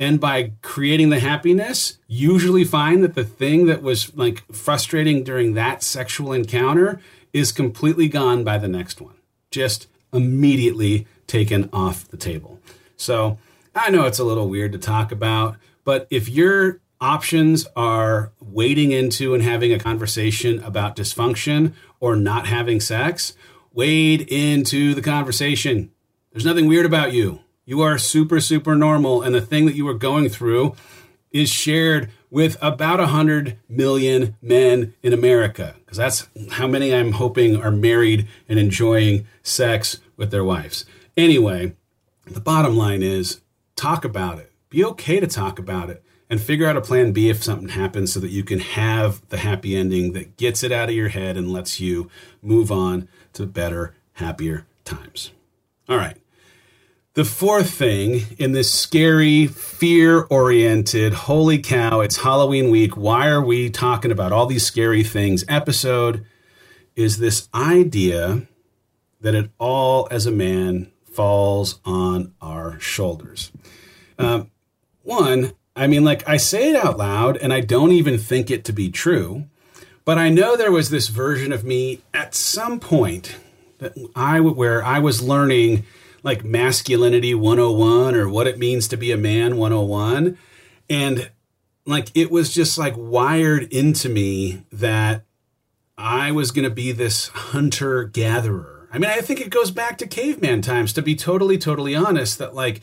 And 0.01 0.21
by 0.21 0.53
creating 0.61 1.11
the 1.11 1.21
happiness, 1.21 1.99
usually 2.09 2.65
find 2.65 3.03
that 3.05 3.15
the 3.15 3.25
thing 3.25 3.67
that 3.67 3.81
was 3.81 4.15
like 4.17 4.45
frustrating 4.53 5.23
during 5.23 5.55
that 5.55 5.85
sexual 5.85 6.33
encounter 6.33 7.01
is 7.33 7.53
completely 7.53 8.09
gone 8.09 8.43
by 8.43 8.59
the 8.59 8.69
next 8.69 9.01
one. 9.01 9.15
Just 9.53 9.87
immediately 10.13 11.07
taken 11.29 11.71
off 11.73 12.09
the 12.09 12.17
table. 12.17 12.59
So 12.97 13.39
I 13.75 13.91
know 13.91 14.05
it's 14.07 14.19
a 14.19 14.25
little 14.25 14.49
weird 14.49 14.73
to 14.73 14.79
talk 14.79 15.13
about, 15.13 15.57
but 15.85 16.09
if 16.11 16.29
your 16.29 16.81
options 17.01 17.67
are 17.77 18.33
wading 18.41 18.93
into 18.93 19.35
and 19.35 19.43
having 19.43 19.73
a 19.73 19.79
conversation 19.79 20.63
about 20.63 20.97
dysfunction 20.97 21.73
or 22.01 22.17
not 22.17 22.47
having 22.47 22.81
sex, 22.81 23.35
wade 23.73 24.23
into 24.29 24.95
the 24.95 25.03
conversation. 25.03 25.91
There's 26.33 26.45
nothing 26.45 26.69
weird 26.69 26.87
about 26.87 27.13
you. 27.13 27.41
You 27.65 27.81
are 27.83 27.99
super, 27.99 28.41
super 28.41 28.75
normal. 28.75 29.23
And 29.23 29.35
the 29.35 29.41
thing 29.41 29.67
that 29.67 29.75
you 29.75 29.87
are 29.89 29.95
going 29.95 30.29
through 30.29 30.75
is 31.31 31.51
shared 31.51 32.11
with 32.31 32.57
about 32.63 32.99
100 32.99 33.59
million 33.69 34.37
men 34.43 34.95
in 35.03 35.13
America, 35.13 35.75
because 35.81 35.97
that's 35.97 36.29
how 36.53 36.67
many 36.67 36.95
I'm 36.95 37.13
hoping 37.13 37.61
are 37.61 37.71
married 37.71 38.27
and 38.49 38.59
enjoying 38.59 39.27
sex 39.43 40.01
with 40.17 40.31
their 40.31 40.45
wives. 40.45 40.85
Anyway, 41.17 41.75
the 42.27 42.41
bottom 42.41 42.77
line 42.77 43.03
is 43.03 43.41
talk 43.77 44.05
about 44.05 44.39
it. 44.39 44.53
Be 44.69 44.85
okay 44.85 45.21
to 45.21 45.27
talk 45.27 45.59
about 45.59 45.89
it 45.91 46.03
and 46.31 46.41
figure 46.41 46.67
out 46.67 46.77
a 46.77 46.81
plan 46.81 47.13
B 47.13 47.31
if 47.31 47.43
something 47.43 47.71
happens 47.71 48.13
so 48.13 48.21
that 48.21 48.31
you 48.31 48.45
can 48.45 48.59
have 48.59 49.27
the 49.29 49.39
happy 49.39 49.77
ending 49.77 50.13
that 50.13 50.37
gets 50.37 50.63
it 50.63 50.73
out 50.73 50.89
of 50.89 50.95
your 50.95 51.09
head 51.09 51.37
and 51.37 51.53
lets 51.53 51.81
you 51.81 52.11
move 52.43 52.71
on 52.71 53.09
to 53.33 53.47
better, 53.47 53.95
happier 54.15 54.67
times. 54.85 55.31
All 55.89 55.97
right. 55.97 56.17
The 57.15 57.25
fourth 57.25 57.71
thing 57.71 58.27
in 58.39 58.53
this 58.53 58.73
scary, 58.73 59.49
fear 59.49 60.21
oriented, 60.31 61.15
holy 61.15 61.59
cow, 61.59 62.01
it's 62.01 62.19
Halloween 62.19 62.71
week. 62.71 62.97
Why 62.97 63.29
are 63.29 63.43
we 63.43 63.71
talking 63.71 64.13
about 64.13 64.31
all 64.31 64.47
these 64.47 64.65
scary 64.65 65.03
things 65.03 65.45
episode 65.49 66.25
is 66.95 67.19
this 67.19 67.49
idea 67.53 68.47
that 69.21 69.35
it 69.35 69.51
all, 69.59 70.07
as 70.11 70.27
a 70.27 70.31
man, 70.31 70.93
falls 71.13 71.81
on 71.85 72.35
our 72.41 72.79
shoulders. 72.79 73.51
Um, 74.19 74.53
one, 75.03 75.53
I 75.79 75.87
mean, 75.87 76.03
like 76.05 76.29
I 76.29 76.39
say 76.39 76.71
it 76.71 76.77
out 76.77 76.99
loud 76.99 77.37
and 77.37 77.53
I 77.53 77.61
don't 77.61 77.93
even 77.93 78.19
think 78.19 78.51
it 78.51 78.65
to 78.65 78.73
be 78.73 78.91
true, 78.91 79.45
but 80.05 80.19
I 80.19 80.29
know 80.29 80.57
there 80.57 80.73
was 80.73 80.91
this 80.91 81.07
version 81.07 81.53
of 81.53 81.65
me 81.65 82.01
at 82.13 82.35
some 82.35 82.81
point 82.81 83.37
that 83.79 83.95
I 84.17 84.41
where 84.41 84.85
I 84.85 84.99
was 84.99 85.23
learning 85.23 85.85
like 86.25 86.45
masculinity 86.45 87.33
101 87.33 88.17
or 88.17 88.29
what 88.29 88.49
it 88.49 88.59
means 88.59 88.89
to 88.89 88.97
be 88.97 89.13
a 89.13 89.17
man 89.17 89.57
101 89.57 90.37
and 90.91 91.31
like 91.87 92.11
it 92.15 92.31
was 92.31 92.53
just 92.53 92.77
like 92.77 92.95
wired 92.97 93.73
into 93.73 94.09
me 94.09 94.65
that 94.73 95.25
I 95.97 96.33
was 96.33 96.51
going 96.51 96.69
to 96.69 96.75
be 96.75 96.91
this 96.91 97.29
hunter 97.29 98.05
gatherer. 98.05 98.89
I 98.93 98.99
mean, 98.99 99.11
I 99.11 99.21
think 99.21 99.41
it 99.41 99.51
goes 99.51 99.71
back 99.71 99.99
to 99.99 100.07
caveman 100.07 100.61
times 100.61 100.93
to 100.95 101.03
be 101.03 101.15
totally 101.15 101.57
totally 101.57 101.95
honest 101.95 102.39
that 102.39 102.55
like 102.55 102.83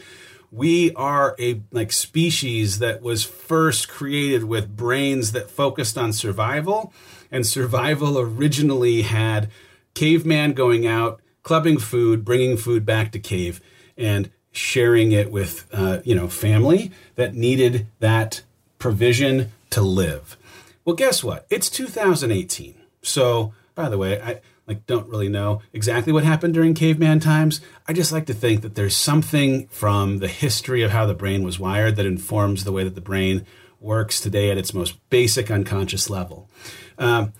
we 0.51 0.93
are 0.93 1.35
a 1.39 1.61
like 1.71 1.91
species 1.91 2.79
that 2.79 3.01
was 3.01 3.23
first 3.23 3.89
created 3.89 4.43
with 4.45 4.75
brains 4.75 5.31
that 5.33 5.49
focused 5.49 5.97
on 5.97 6.13
survival 6.13 6.93
and 7.31 7.45
survival 7.45 8.17
originally 8.17 9.01
had 9.03 9.49
caveman 9.93 10.53
going 10.53 10.85
out 10.85 11.21
clubbing 11.45 11.77
food, 11.77 12.25
bringing 12.25 12.57
food 12.57 12.85
back 12.85 13.11
to 13.13 13.19
cave, 13.19 13.61
and 13.97 14.29
sharing 14.51 15.11
it 15.11 15.31
with 15.31 15.65
uh, 15.71 15.99
you 16.03 16.15
know 16.15 16.27
family 16.27 16.91
that 17.15 17.33
needed 17.33 17.87
that 17.99 18.41
provision 18.79 19.51
to 19.69 19.81
live. 19.81 20.35
Well, 20.83 20.95
guess 20.95 21.23
what? 21.23 21.45
It's 21.49 21.69
2018. 21.69 22.75
So, 23.01 23.53
by 23.75 23.89
the 23.89 23.97
way, 23.97 24.19
I 24.21 24.41
like 24.67 24.85
don't 24.87 25.09
really 25.09 25.29
know 25.29 25.61
exactly 25.73 26.11
what 26.11 26.23
happened 26.23 26.53
during 26.53 26.73
caveman 26.73 27.19
times. 27.19 27.61
I 27.87 27.93
just 27.93 28.11
like 28.11 28.25
to 28.27 28.33
think 28.33 28.61
that 28.61 28.75
there's 28.75 28.95
something 28.95 29.67
from 29.67 30.19
the 30.19 30.27
history 30.27 30.81
of 30.81 30.91
how 30.91 31.05
the 31.05 31.13
brain 31.13 31.43
was 31.43 31.59
wired 31.59 31.97
that 31.97 32.05
informs 32.05 32.63
the 32.63 32.71
way 32.71 32.83
that 32.83 32.95
the 32.95 33.01
brain 33.01 33.45
works 33.79 34.19
today 34.19 34.49
at 34.49 34.57
its 34.57 34.73
most 34.73 34.97
basic 35.09 35.51
unconscious 35.51 36.09
level. 36.09 36.49
Um, 36.97 37.33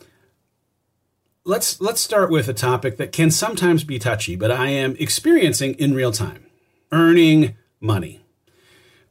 let's 1.45 1.79
let's 1.81 2.01
start 2.01 2.29
with 2.29 2.47
a 2.47 2.53
topic 2.53 2.97
that 2.97 3.11
can 3.11 3.31
sometimes 3.31 3.83
be 3.83 3.97
touchy, 3.97 4.35
but 4.35 4.51
I 4.51 4.67
am 4.67 4.95
experiencing 4.99 5.73
in 5.75 5.93
real 5.93 6.11
time: 6.11 6.45
earning 6.91 7.55
money. 7.79 8.21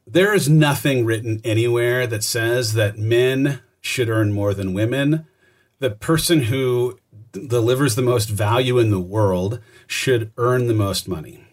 There 0.06 0.34
is 0.34 0.48
nothing 0.48 1.04
written 1.06 1.40
anywhere 1.44 2.06
that 2.06 2.22
says 2.22 2.74
that 2.74 2.98
men 2.98 3.60
should 3.80 4.10
earn 4.10 4.32
more 4.32 4.52
than 4.52 4.74
women. 4.74 5.26
The 5.78 5.90
person 5.90 6.44
who 6.44 6.98
delivers 7.48 7.94
the 7.94 8.02
most 8.02 8.28
value 8.28 8.78
in 8.78 8.90
the 8.90 9.00
world 9.00 9.60
should 9.86 10.32
earn 10.36 10.66
the 10.66 10.74
most 10.74 11.08
money. 11.08 11.44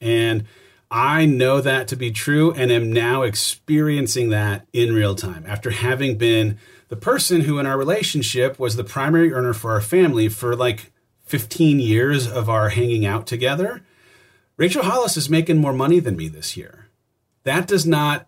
And 0.00 0.44
I 0.90 1.24
know 1.24 1.60
that 1.60 1.88
to 1.88 1.96
be 1.96 2.10
true 2.10 2.52
and 2.52 2.70
am 2.70 2.92
now 2.92 3.22
experiencing 3.22 4.28
that 4.28 4.66
in 4.72 4.92
real 4.92 5.14
time 5.14 5.44
after 5.46 5.70
having 5.70 6.18
been 6.18 6.58
the 6.88 6.96
person 6.96 7.42
who 7.42 7.58
in 7.58 7.64
our 7.66 7.78
relationship 7.78 8.58
was 8.58 8.76
the 8.76 8.84
primary 8.84 9.32
earner 9.32 9.54
for 9.54 9.72
our 9.72 9.80
family 9.80 10.28
for 10.28 10.54
like 10.54 10.92
15 11.24 11.80
years 11.80 12.30
of 12.30 12.50
our 12.50 12.68
hanging 12.68 13.06
out 13.06 13.26
together. 13.26 13.82
Rachel 14.58 14.82
Hollis 14.82 15.16
is 15.16 15.30
making 15.30 15.56
more 15.56 15.72
money 15.72 15.98
than 15.98 16.16
me 16.16 16.28
this 16.28 16.58
year. 16.58 16.88
That 17.44 17.66
does 17.66 17.86
not 17.86 18.26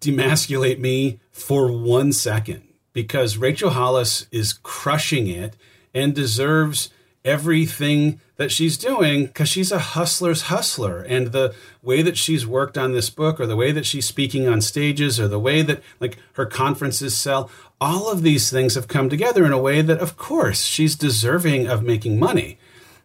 demasculate 0.00 0.78
me 0.78 1.18
for 1.30 1.72
one 1.72 2.12
second 2.12 2.68
because 2.92 3.38
Rachel 3.38 3.70
Hollis 3.70 4.26
is 4.30 4.52
crushing 4.52 5.28
it 5.28 5.56
and 5.94 6.14
deserves 6.14 6.90
everything 7.24 8.20
that 8.36 8.50
she's 8.50 8.76
doing 8.76 9.26
because 9.26 9.48
she's 9.48 9.70
a 9.70 9.78
hustler's 9.78 10.42
hustler. 10.42 11.02
And 11.02 11.28
the 11.28 11.54
way 11.80 12.02
that 12.02 12.16
she's 12.16 12.46
worked 12.46 12.76
on 12.76 12.92
this 12.92 13.10
book, 13.10 13.38
or 13.38 13.46
the 13.46 13.56
way 13.56 13.72
that 13.72 13.86
she's 13.86 14.06
speaking 14.06 14.48
on 14.48 14.60
stages, 14.60 15.20
or 15.20 15.28
the 15.28 15.38
way 15.38 15.62
that 15.62 15.82
like 16.00 16.18
her 16.34 16.46
conferences 16.46 17.16
sell, 17.16 17.50
all 17.80 18.10
of 18.10 18.22
these 18.22 18.50
things 18.50 18.74
have 18.74 18.88
come 18.88 19.08
together 19.08 19.44
in 19.44 19.52
a 19.52 19.60
way 19.60 19.82
that, 19.82 20.00
of 20.00 20.16
course, 20.16 20.64
she's 20.64 20.96
deserving 20.96 21.68
of 21.68 21.82
making 21.82 22.18
money. 22.18 22.58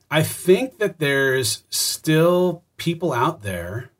I 0.10 0.23
think 0.23 0.80
that 0.80 1.00
there's 1.00 1.63
still 1.69 2.63
people 2.78 3.12
out 3.13 3.41
there 3.43 3.91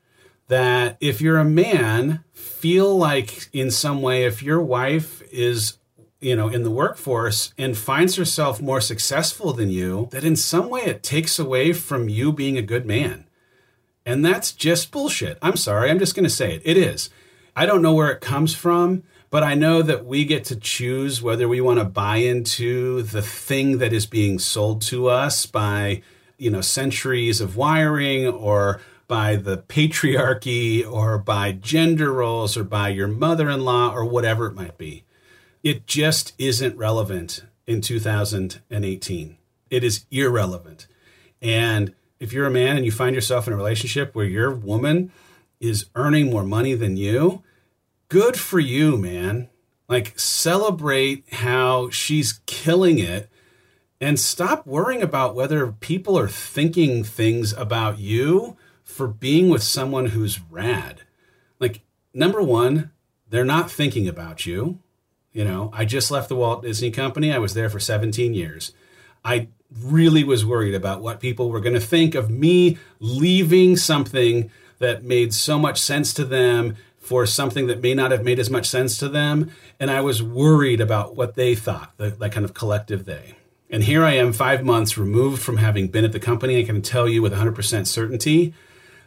that 0.48 0.98
if 1.02 1.20
you're 1.20 1.40
a 1.40 1.46
man, 1.46 2.24
feel 2.32 2.96
like 2.98 3.50
in 3.54 3.70
some 3.70 4.02
way, 4.02 4.26
if 4.26 4.42
your 4.42 4.62
wife 4.62 5.22
is 5.32 5.78
you 6.20 6.36
know 6.36 6.48
in 6.48 6.64
the 6.64 6.72
workforce 6.72 7.54
and 7.58 7.78
finds 7.78 8.16
herself 8.16 8.62
more 8.62 8.82
successful 8.82 9.54
than 9.54 9.70
you 9.70 10.08
that 10.12 10.24
in 10.24 10.36
some 10.36 10.70
way 10.70 10.82
it 10.82 11.04
takes 11.04 11.38
away 11.38 11.74
from 11.74 12.10
you 12.10 12.32
being 12.32 12.58
a 12.58 12.62
good 12.62 12.86
man. 12.86 13.26
And 14.06 14.24
that's 14.24 14.54
just 14.54 14.92
bullshit. 14.92 15.38
I'm 15.42 15.58
sorry 15.58 15.90
i'm 15.90 16.00
just 16.00 16.16
going 16.16 16.24
to 16.24 16.30
say 16.30 16.56
it. 16.56 16.62
It 16.66 16.78
is. 16.78 17.10
I 17.56 17.66
don't 17.66 17.82
know 17.82 17.94
where 17.94 18.12
it 18.12 18.22
comes 18.22 18.56
from 18.56 19.04
but 19.30 19.44
i 19.44 19.54
know 19.54 19.82
that 19.82 20.06
we 20.06 20.26
get 20.26 20.44
to 20.46 20.56
choose 20.56 21.22
whether 21.22 21.48
we 21.48 21.62
want 21.62 21.80
to 21.80 21.86
buy 21.86 22.18
into 22.18 23.02
the 23.04 23.22
thing 23.22 23.78
that 23.80 23.94
is 23.94 24.06
being 24.06 24.40
sold 24.40 24.82
to 24.82 25.08
us 25.08 25.46
by 25.46 26.02
you 26.38 26.50
know 26.50 26.62
centuries 26.62 27.42
of 27.42 27.56
wiring 27.56 28.28
or 28.28 28.82
by 29.08 29.36
the 29.36 29.58
patriarchy 29.58 30.90
or 30.90 31.18
by 31.18 31.52
gender 31.52 32.12
roles 32.12 32.58
or 32.58 32.64
by 32.64 32.90
your 32.90 33.08
mother-in-law 33.08 33.94
or 33.94 34.06
whatever 34.06 34.48
it 34.48 34.54
might 34.54 34.78
be 34.78 35.04
it 35.68 35.86
just 35.86 36.32
isn't 36.38 36.78
relevant 36.78 37.44
in 37.66 37.82
2018. 37.82 39.38
It 39.70 39.84
is 39.84 40.06
irrelevant. 40.10 40.88
And 41.42 41.94
if 42.22 42.32
you're 42.32 42.46
a 42.46 42.52
man 42.52 42.78
and 42.78 42.86
you 42.86 42.92
find 42.94 43.14
yourself 43.14 43.48
in 43.48 43.54
a 43.54 43.58
relationship 43.58 44.16
where 44.16 44.26
your 44.26 44.50
woman 44.50 45.12
is 45.60 45.88
earning 45.94 46.30
more 46.30 46.46
money 46.46 46.74
than 46.74 46.96
you, 46.96 47.44
good 48.08 48.40
for 48.40 48.62
you, 48.62 48.96
man. 48.96 49.50
Like, 49.90 50.18
celebrate 50.18 51.26
how 51.34 51.90
she's 51.90 52.40
killing 52.46 52.98
it 52.98 53.30
and 54.00 54.18
stop 54.18 54.66
worrying 54.66 55.02
about 55.02 55.36
whether 55.36 55.74
people 55.74 56.18
are 56.18 56.30
thinking 56.30 57.04
things 57.04 57.52
about 57.52 58.00
you 58.00 58.56
for 58.86 59.10
being 59.10 59.50
with 59.50 59.64
someone 59.64 60.08
who's 60.08 60.40
rad. 60.50 61.02
Like, 61.60 61.82
number 62.14 62.42
one, 62.42 62.92
they're 63.30 63.44
not 63.44 63.70
thinking 63.70 64.08
about 64.08 64.46
you. 64.46 64.80
You 65.38 65.46
know, 65.46 65.70
I 65.72 65.86
just 65.86 66.10
left 66.10 66.30
the 66.30 66.36
Walt 66.36 66.64
Disney 66.64 66.90
Company. 66.90 67.32
I 67.32 67.38
was 67.38 67.54
there 67.54 67.70
for 67.70 67.80
17 67.80 68.34
years. 68.34 68.72
I 69.24 69.50
really 69.84 70.24
was 70.24 70.44
worried 70.44 70.74
about 70.74 71.04
what 71.04 71.20
people 71.20 71.52
were 71.52 71.60
going 71.60 71.76
to 71.76 71.80
think 71.80 72.16
of 72.16 72.32
me 72.32 72.80
leaving 73.00 73.78
something 73.78 74.50
that 74.80 75.04
made 75.04 75.36
so 75.36 75.60
much 75.60 75.80
sense 75.80 76.12
to 76.16 76.26
them 76.26 76.76
for 76.98 77.28
something 77.28 77.68
that 77.68 77.84
may 77.84 77.94
not 77.94 78.10
have 78.10 78.24
made 78.24 78.40
as 78.40 78.50
much 78.50 78.68
sense 78.68 78.98
to 78.98 79.08
them. 79.08 79.52
And 79.80 79.92
I 79.92 80.02
was 80.02 80.24
worried 80.24 80.82
about 80.82 81.16
what 81.16 81.36
they 81.36 81.54
thought, 81.54 81.94
the, 81.98 82.10
that 82.10 82.32
kind 82.32 82.44
of 82.44 82.56
collective 82.56 83.06
they. 83.06 83.36
And 83.70 83.84
here 83.84 84.04
I 84.04 84.14
am, 84.14 84.34
five 84.34 84.64
months 84.64 84.98
removed 84.98 85.44
from 85.44 85.58
having 85.58 85.90
been 85.90 86.04
at 86.04 86.14
the 86.14 86.20
company. 86.20 86.60
I 86.60 86.64
can 86.64 86.82
tell 86.82 87.08
you 87.08 87.22
with 87.22 87.34
100% 87.34 87.86
certainty, 87.86 88.56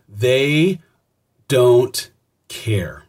they 0.09 0.79
don't 1.49 2.09
care. 2.47 3.03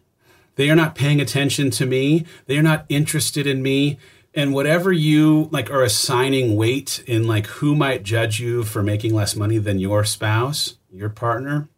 They 0.55 0.69
are 0.69 0.75
not 0.75 0.95
paying 0.95 1.21
attention 1.21 1.69
to 1.71 1.85
me. 1.85 2.25
They 2.45 2.57
are 2.57 2.63
not 2.63 2.85
interested 2.89 3.47
in 3.47 3.63
me. 3.63 3.97
And 4.33 4.53
whatever 4.53 4.91
you 4.91 5.49
like 5.51 5.69
are 5.69 5.83
assigning 5.83 6.55
weight 6.55 7.03
in 7.05 7.27
like 7.27 7.47
who 7.47 7.75
might 7.75 8.03
judge 8.03 8.39
you 8.39 8.63
for 8.63 8.81
making 8.81 9.13
less 9.13 9.35
money 9.35 9.57
than 9.57 9.79
your 9.79 10.05
spouse, 10.05 10.75
your 10.91 11.09
partner, 11.09 11.69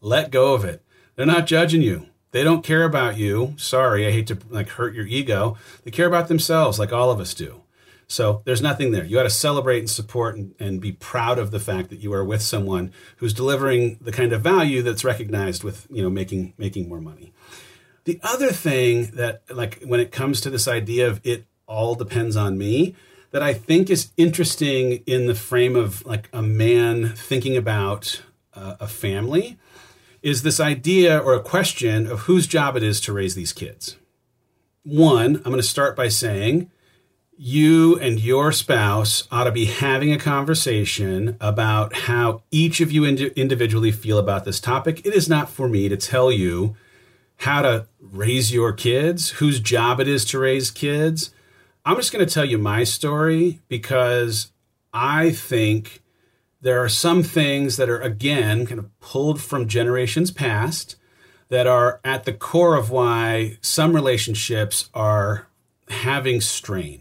let 0.00 0.30
go 0.30 0.54
of 0.54 0.64
it. 0.64 0.82
They're 1.16 1.26
not 1.26 1.46
judging 1.46 1.82
you. 1.82 2.06
They 2.32 2.44
don't 2.44 2.64
care 2.64 2.84
about 2.84 3.16
you. 3.16 3.54
Sorry, 3.56 4.06
I 4.06 4.12
hate 4.12 4.26
to 4.28 4.38
like 4.48 4.68
hurt 4.68 4.94
your 4.94 5.06
ego. 5.06 5.56
They 5.84 5.90
care 5.90 6.06
about 6.06 6.28
themselves 6.28 6.78
like 6.78 6.92
all 6.92 7.10
of 7.10 7.20
us 7.20 7.34
do. 7.34 7.62
So 8.06 8.42
there's 8.44 8.60
nothing 8.60 8.90
there. 8.90 9.04
You 9.04 9.16
got 9.16 9.22
to 9.22 9.30
celebrate 9.30 9.78
and 9.78 9.90
support 9.90 10.36
and, 10.36 10.52
and, 10.58 10.80
be 10.80 10.90
proud 10.90 11.38
of 11.38 11.52
the 11.52 11.60
fact 11.60 11.90
that 11.90 12.00
you 12.00 12.12
are 12.12 12.24
with 12.24 12.42
someone 12.42 12.92
who's 13.18 13.32
delivering 13.32 13.98
the 14.00 14.10
kind 14.10 14.32
of 14.32 14.42
value 14.42 14.82
that's 14.82 15.04
recognized 15.04 15.62
with 15.62 15.86
you 15.90 16.02
know 16.02 16.10
making 16.10 16.52
making 16.58 16.88
more 16.88 17.00
money. 17.00 17.32
The 18.04 18.20
other 18.22 18.50
thing 18.50 19.10
that 19.14 19.42
like 19.50 19.82
when 19.82 20.00
it 20.00 20.12
comes 20.12 20.40
to 20.42 20.50
this 20.50 20.66
idea 20.66 21.08
of 21.08 21.20
it 21.24 21.46
all 21.66 21.94
depends 21.94 22.36
on 22.36 22.58
me 22.58 22.94
that 23.30 23.42
I 23.42 23.54
think 23.54 23.90
is 23.90 24.10
interesting 24.16 25.02
in 25.06 25.26
the 25.26 25.34
frame 25.34 25.76
of 25.76 26.04
like 26.04 26.28
a 26.32 26.42
man 26.42 27.10
thinking 27.10 27.56
about 27.56 28.22
uh, 28.54 28.76
a 28.80 28.88
family 28.88 29.58
is 30.22 30.42
this 30.42 30.60
idea 30.60 31.18
or 31.18 31.34
a 31.34 31.42
question 31.42 32.06
of 32.06 32.20
whose 32.20 32.46
job 32.46 32.76
it 32.76 32.82
is 32.82 33.00
to 33.02 33.12
raise 33.12 33.34
these 33.34 33.52
kids. 33.52 33.96
One, 34.82 35.36
I'm 35.36 35.42
going 35.42 35.56
to 35.56 35.62
start 35.62 35.96
by 35.96 36.08
saying 36.08 36.70
you 37.36 37.98
and 38.00 38.20
your 38.20 38.52
spouse 38.52 39.26
ought 39.30 39.44
to 39.44 39.52
be 39.52 39.64
having 39.64 40.12
a 40.12 40.18
conversation 40.18 41.38
about 41.40 41.94
how 41.94 42.42
each 42.50 42.82
of 42.82 42.92
you 42.92 43.04
ind- 43.04 43.20
individually 43.20 43.92
feel 43.92 44.18
about 44.18 44.44
this 44.44 44.60
topic. 44.60 45.06
It 45.06 45.14
is 45.14 45.28
not 45.28 45.48
for 45.48 45.68
me 45.68 45.88
to 45.88 45.96
tell 45.96 46.30
you 46.30 46.76
how 47.40 47.62
to 47.62 47.86
raise 47.98 48.52
your 48.52 48.70
kids, 48.70 49.30
whose 49.30 49.60
job 49.60 49.98
it 49.98 50.06
is 50.06 50.26
to 50.26 50.38
raise 50.38 50.70
kids. 50.70 51.30
I'm 51.86 51.96
just 51.96 52.12
going 52.12 52.24
to 52.24 52.32
tell 52.32 52.44
you 52.44 52.58
my 52.58 52.84
story 52.84 53.60
because 53.66 54.52
I 54.92 55.30
think 55.30 56.02
there 56.60 56.84
are 56.84 56.88
some 56.88 57.22
things 57.22 57.78
that 57.78 57.88
are, 57.88 58.00
again, 58.00 58.66
kind 58.66 58.78
of 58.78 59.00
pulled 59.00 59.40
from 59.40 59.68
generations 59.68 60.30
past 60.30 60.96
that 61.48 61.66
are 61.66 61.98
at 62.04 62.24
the 62.24 62.34
core 62.34 62.76
of 62.76 62.90
why 62.90 63.56
some 63.62 63.94
relationships 63.94 64.90
are 64.92 65.48
having 65.88 66.42
strain. 66.42 67.00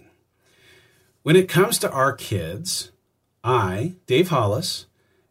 When 1.22 1.36
it 1.36 1.50
comes 1.50 1.78
to 1.80 1.92
our 1.92 2.14
kids, 2.14 2.92
I, 3.44 3.96
Dave 4.08 4.30
Hollis, 4.30 4.86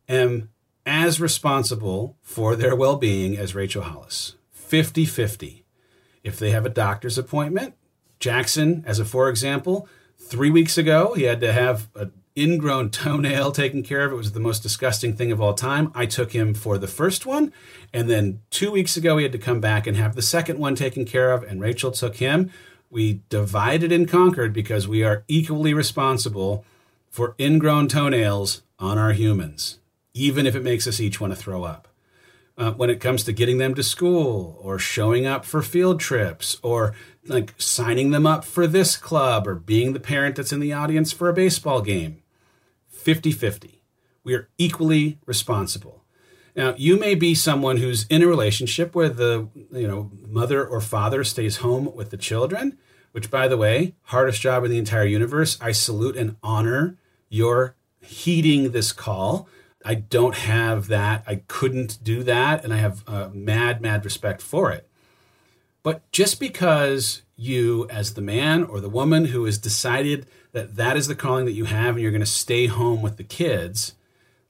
am 0.06 0.50
as 0.84 1.18
responsible 1.18 2.18
for 2.20 2.54
their 2.54 2.76
well 2.76 2.96
being 2.96 3.38
as 3.38 3.54
Rachel 3.54 3.82
Hollis 3.82 4.34
50 4.68 5.04
50. 5.04 5.64
If 6.22 6.38
they 6.38 6.50
have 6.50 6.66
a 6.66 6.70
doctor's 6.70 7.18
appointment, 7.18 7.74
Jackson, 8.20 8.84
as 8.86 8.98
a 8.98 9.04
for 9.04 9.28
example, 9.28 9.88
three 10.18 10.50
weeks 10.50 10.76
ago, 10.76 11.14
he 11.14 11.24
had 11.24 11.40
to 11.40 11.52
have 11.52 11.88
an 11.94 12.12
ingrown 12.36 12.90
toenail 12.90 13.52
taken 13.52 13.82
care 13.82 14.04
of. 14.04 14.12
It 14.12 14.16
was 14.16 14.32
the 14.32 14.40
most 14.40 14.62
disgusting 14.62 15.14
thing 15.14 15.32
of 15.32 15.40
all 15.40 15.54
time. 15.54 15.90
I 15.94 16.06
took 16.06 16.32
him 16.32 16.54
for 16.54 16.78
the 16.78 16.86
first 16.86 17.26
one. 17.26 17.52
And 17.92 18.10
then 18.10 18.40
two 18.50 18.70
weeks 18.70 18.96
ago, 18.96 19.16
he 19.16 19.22
had 19.22 19.32
to 19.32 19.38
come 19.38 19.60
back 19.60 19.86
and 19.86 19.96
have 19.96 20.14
the 20.14 20.22
second 20.22 20.58
one 20.58 20.74
taken 20.74 21.04
care 21.04 21.32
of. 21.32 21.42
And 21.42 21.60
Rachel 21.60 21.90
took 21.90 22.16
him 22.16 22.50
we 22.90 23.22
divided 23.28 23.92
and 23.92 24.08
conquered 24.08 24.52
because 24.52 24.88
we 24.88 25.02
are 25.02 25.24
equally 25.28 25.74
responsible 25.74 26.64
for 27.10 27.34
ingrown 27.38 27.88
toenails 27.88 28.62
on 28.78 28.98
our 28.98 29.12
humans, 29.12 29.78
even 30.14 30.46
if 30.46 30.54
it 30.54 30.62
makes 30.62 30.86
us 30.86 31.00
each 31.00 31.20
want 31.20 31.32
to 31.32 31.38
throw 31.38 31.64
up. 31.64 31.87
Uh, 32.58 32.72
when 32.72 32.90
it 32.90 32.98
comes 32.98 33.22
to 33.22 33.32
getting 33.32 33.58
them 33.58 33.72
to 33.72 33.84
school 33.84 34.58
or 34.60 34.80
showing 34.80 35.24
up 35.24 35.44
for 35.44 35.62
field 35.62 36.00
trips 36.00 36.56
or 36.60 36.92
like 37.24 37.54
signing 37.56 38.10
them 38.10 38.26
up 38.26 38.44
for 38.44 38.66
this 38.66 38.96
club 38.96 39.46
or 39.46 39.54
being 39.54 39.92
the 39.92 40.00
parent 40.00 40.34
that's 40.34 40.52
in 40.52 40.58
the 40.58 40.72
audience 40.72 41.12
for 41.12 41.28
a 41.28 41.32
baseball 41.32 41.80
game 41.80 42.20
50 42.88 43.30
50. 43.30 43.84
We 44.24 44.34
are 44.34 44.48
equally 44.58 45.18
responsible. 45.24 46.04
Now, 46.56 46.74
you 46.76 46.98
may 46.98 47.14
be 47.14 47.36
someone 47.36 47.76
who's 47.76 48.04
in 48.08 48.20
a 48.22 48.26
relationship 48.26 48.92
where 48.92 49.08
the 49.08 49.48
you 49.70 49.86
know 49.86 50.10
mother 50.26 50.66
or 50.66 50.80
father 50.80 51.22
stays 51.22 51.58
home 51.58 51.94
with 51.94 52.10
the 52.10 52.16
children, 52.16 52.76
which 53.12 53.30
by 53.30 53.46
the 53.46 53.56
way, 53.56 53.94
hardest 54.02 54.40
job 54.40 54.64
in 54.64 54.70
the 54.72 54.78
entire 54.78 55.06
universe. 55.06 55.56
I 55.60 55.70
salute 55.70 56.16
and 56.16 56.34
honor 56.42 56.96
your 57.28 57.76
heeding 58.00 58.72
this 58.72 58.90
call. 58.90 59.48
I 59.84 59.94
don't 59.94 60.34
have 60.34 60.88
that. 60.88 61.24
I 61.26 61.36
couldn't 61.46 62.02
do 62.02 62.22
that 62.24 62.64
and 62.64 62.72
I 62.72 62.78
have 62.78 63.06
a 63.06 63.30
mad 63.30 63.80
mad 63.80 64.04
respect 64.04 64.42
for 64.42 64.72
it. 64.72 64.88
But 65.82 66.10
just 66.12 66.40
because 66.40 67.22
you 67.36 67.86
as 67.88 68.14
the 68.14 68.20
man 68.20 68.64
or 68.64 68.80
the 68.80 68.88
woman 68.88 69.26
who 69.26 69.44
has 69.44 69.58
decided 69.58 70.26
that 70.52 70.76
that 70.76 70.96
is 70.96 71.06
the 71.06 71.14
calling 71.14 71.44
that 71.44 71.52
you 71.52 71.66
have 71.66 71.94
and 71.94 72.02
you're 72.02 72.10
going 72.10 72.20
to 72.20 72.26
stay 72.26 72.66
home 72.66 73.00
with 73.00 73.16
the 73.16 73.24
kids, 73.24 73.94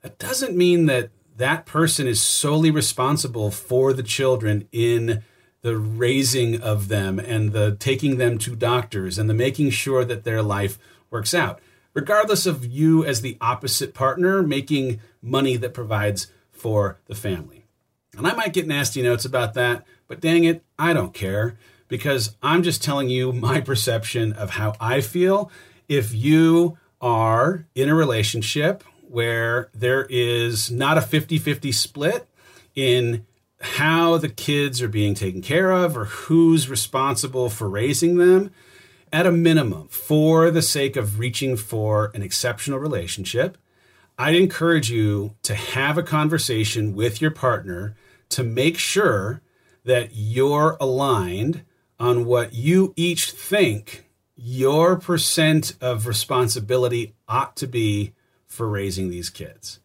that 0.03 0.19
doesn't 0.19 0.57
mean 0.57 0.87
that 0.87 1.11
that 1.37 1.67
person 1.67 2.07
is 2.07 2.23
solely 2.23 2.71
responsible 2.71 3.51
for 3.51 3.93
the 3.93 4.03
children 4.03 4.67
in 4.73 5.23
the 5.63 5.77
raising 5.77 6.61
of 6.61 6.89
them 6.89 7.19
and 7.19 7.53
the 7.53 7.77
taking 7.77 8.17
them 8.17 8.39
to 8.39 8.57
doctors 8.57 9.19
and 9.19 9.29
the 9.29 9.35
making 9.35 9.71
sure 9.71 10.05
that 10.05 10.25
their 10.25 10.43
life 10.43 10.79
works 11.11 11.35
out 11.35 11.61
regardless 11.99 12.47
of 12.47 12.65
you 12.65 13.05
as 13.05 13.23
the 13.23 13.37
opposite 13.41 13.93
partner 13.93 14.41
making 14.41 15.01
money 15.21 15.57
that 15.57 15.75
provides 15.75 16.29
for 16.53 17.01
the 17.07 17.15
family. 17.15 17.65
And 18.17 18.25
i 18.25 18.33
might 18.35 18.53
get 18.53 18.69
nasty 18.69 19.03
notes 19.03 19.25
about 19.25 19.55
that 19.55 19.85
but 20.07 20.21
dang 20.21 20.45
it 20.45 20.63
i 20.79 20.93
don't 20.93 21.13
care 21.13 21.59
because 21.89 22.37
i'm 22.41 22.63
just 22.63 22.85
telling 22.85 23.09
you 23.09 23.33
my 23.33 23.61
perception 23.71 24.33
of 24.33 24.51
how 24.51 24.75
i 24.81 25.01
feel. 25.01 25.51
If 25.89 26.15
you 26.15 26.79
are 27.01 27.67
in 27.75 27.89
a 27.89 27.97
relationship 27.97 28.85
where 29.09 29.69
there 29.75 30.07
is 30.09 30.71
not 30.71 30.99
a 30.99 31.03
50 31.03 31.37
50 31.39 31.73
split 31.73 32.29
in 32.77 33.27
how 33.61 34.19
the 34.19 34.29
kids 34.29 34.81
are 34.81 34.89
being 34.89 35.15
taken 35.15 35.43
care 35.43 35.73
of 35.73 35.97
or 35.97 36.05
who's 36.05 36.71
responsible 36.71 37.51
for 37.51 37.69
raising 37.69 38.19
them, 38.19 38.53
at 39.13 39.27
a 39.27 39.33
minimum, 39.33 39.89
for 39.89 40.51
the 40.51 40.63
sake 40.63 40.97
of 40.97 41.19
reaching 41.19 41.57
for 41.57 42.11
an 42.15 42.23
exceptional 42.23 42.79
relationship, 42.79 43.59
I'd 44.19 44.35
encourage 44.35 44.91
you 44.91 45.35
to 45.43 45.55
have 45.55 45.97
a 45.97 46.03
conversation 46.03 46.95
with 46.95 47.21
your 47.21 47.31
partner 47.31 47.97
to 48.31 48.43
make 48.43 48.79
sure 48.79 49.43
that 49.85 50.11
you're 50.13 50.77
aligned 50.81 51.65
on 52.01 52.25
what 52.25 52.53
you 52.53 52.93
each 52.97 53.31
think 53.31 54.05
your 54.37 54.97
percent 54.97 55.75
of 55.81 56.07
responsibility 56.07 57.15
ought 57.29 57.57
to 57.57 57.67
be 57.67 58.13
for 58.47 58.69
raising 58.69 59.11
these 59.11 59.31
kids. 59.31 59.81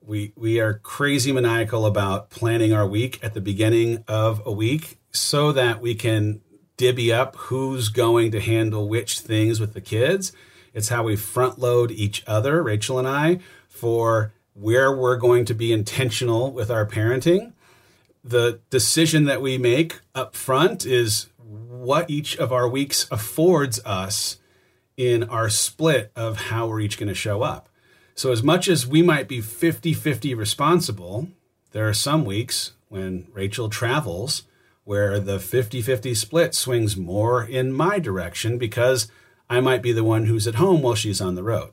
We 0.00 0.32
we 0.36 0.60
are 0.60 0.74
crazy 0.74 1.32
maniacal 1.32 1.86
about 1.86 2.30
planning 2.30 2.72
our 2.72 2.86
week 2.86 3.18
at 3.22 3.34
the 3.34 3.40
beginning 3.40 4.04
of 4.08 4.42
a 4.46 4.52
week 4.52 4.98
so 5.10 5.52
that 5.52 5.80
we 5.80 5.94
can 5.94 6.40
divvy 6.78 7.12
up 7.12 7.36
who's 7.36 7.90
going 7.90 8.30
to 8.30 8.40
handle 8.40 8.88
which 8.88 9.20
things 9.20 9.60
with 9.60 9.74
the 9.74 9.80
kids. 9.82 10.32
It's 10.72 10.88
how 10.88 11.02
we 11.02 11.16
front 11.16 11.58
load 11.58 11.90
each 11.90 12.24
other, 12.26 12.62
Rachel 12.62 12.98
and 12.98 13.06
I, 13.06 13.40
for 13.68 14.32
where 14.54 14.90
we're 14.94 15.16
going 15.16 15.44
to 15.46 15.54
be 15.54 15.72
intentional 15.72 16.50
with 16.50 16.70
our 16.70 16.86
parenting. 16.86 17.52
The 18.24 18.60
decision 18.70 19.24
that 19.24 19.42
we 19.42 19.58
make 19.58 20.00
up 20.14 20.34
front 20.34 20.86
is 20.86 21.26
what 21.36 22.08
each 22.08 22.36
of 22.36 22.52
our 22.52 22.68
weeks 22.68 23.06
affords 23.10 23.80
us 23.84 24.38
in 24.96 25.24
our 25.24 25.48
split 25.48 26.10
of 26.16 26.36
how 26.42 26.66
we're 26.66 26.80
each 26.80 26.98
going 26.98 27.08
to 27.08 27.14
show 27.14 27.42
up. 27.42 27.68
So, 28.14 28.32
as 28.32 28.42
much 28.42 28.68
as 28.68 28.86
we 28.86 29.00
might 29.00 29.28
be 29.28 29.40
50 29.40 29.94
50 29.94 30.34
responsible, 30.34 31.28
there 31.70 31.88
are 31.88 31.94
some 31.94 32.24
weeks 32.24 32.72
when 32.88 33.28
Rachel 33.32 33.68
travels 33.68 34.42
where 34.88 35.20
the 35.20 35.38
50 35.38 35.82
50 35.82 36.14
split 36.14 36.54
swings 36.54 36.96
more 36.96 37.44
in 37.44 37.70
my 37.70 37.98
direction 37.98 38.56
because 38.56 39.10
I 39.50 39.60
might 39.60 39.82
be 39.82 39.92
the 39.92 40.02
one 40.02 40.24
who's 40.24 40.46
at 40.46 40.54
home 40.54 40.80
while 40.80 40.94
she's 40.94 41.20
on 41.20 41.34
the 41.34 41.42
road, 41.42 41.72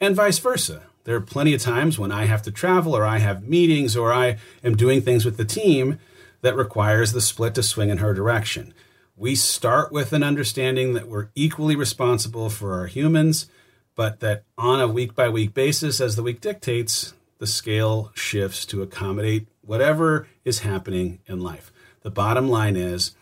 and 0.00 0.16
vice 0.16 0.38
versa. 0.38 0.84
There 1.04 1.14
are 1.14 1.20
plenty 1.20 1.52
of 1.52 1.60
times 1.60 1.98
when 1.98 2.10
I 2.10 2.24
have 2.24 2.40
to 2.44 2.50
travel 2.50 2.96
or 2.96 3.04
I 3.04 3.18
have 3.18 3.46
meetings 3.46 3.98
or 3.98 4.14
I 4.14 4.38
am 4.62 4.78
doing 4.78 5.02
things 5.02 5.26
with 5.26 5.36
the 5.36 5.44
team 5.44 5.98
that 6.40 6.56
requires 6.56 7.12
the 7.12 7.20
split 7.20 7.54
to 7.56 7.62
swing 7.62 7.90
in 7.90 7.98
her 7.98 8.14
direction. 8.14 8.72
We 9.14 9.34
start 9.34 9.92
with 9.92 10.14
an 10.14 10.22
understanding 10.22 10.94
that 10.94 11.06
we're 11.06 11.28
equally 11.34 11.76
responsible 11.76 12.48
for 12.48 12.72
our 12.72 12.86
humans 12.86 13.46
but 13.94 14.20
that 14.20 14.44
on 14.56 14.80
a 14.80 14.88
week 14.88 15.14
by 15.14 15.28
week 15.28 15.54
basis, 15.54 16.00
as 16.00 16.16
the 16.16 16.22
week 16.22 16.40
dictates, 16.40 17.12
the 17.38 17.44
the 17.44 17.50
scale 17.50 18.10
shifts 18.14 18.64
to 18.64 18.80
accommodate 18.80 19.46
whatever 19.60 20.26
is 20.46 20.60
happening 20.60 21.18
in 21.26 21.40
life. 21.40 21.70
The 22.04 22.10
bottom 22.10 22.48
line 22.48 22.76
is 22.76 23.16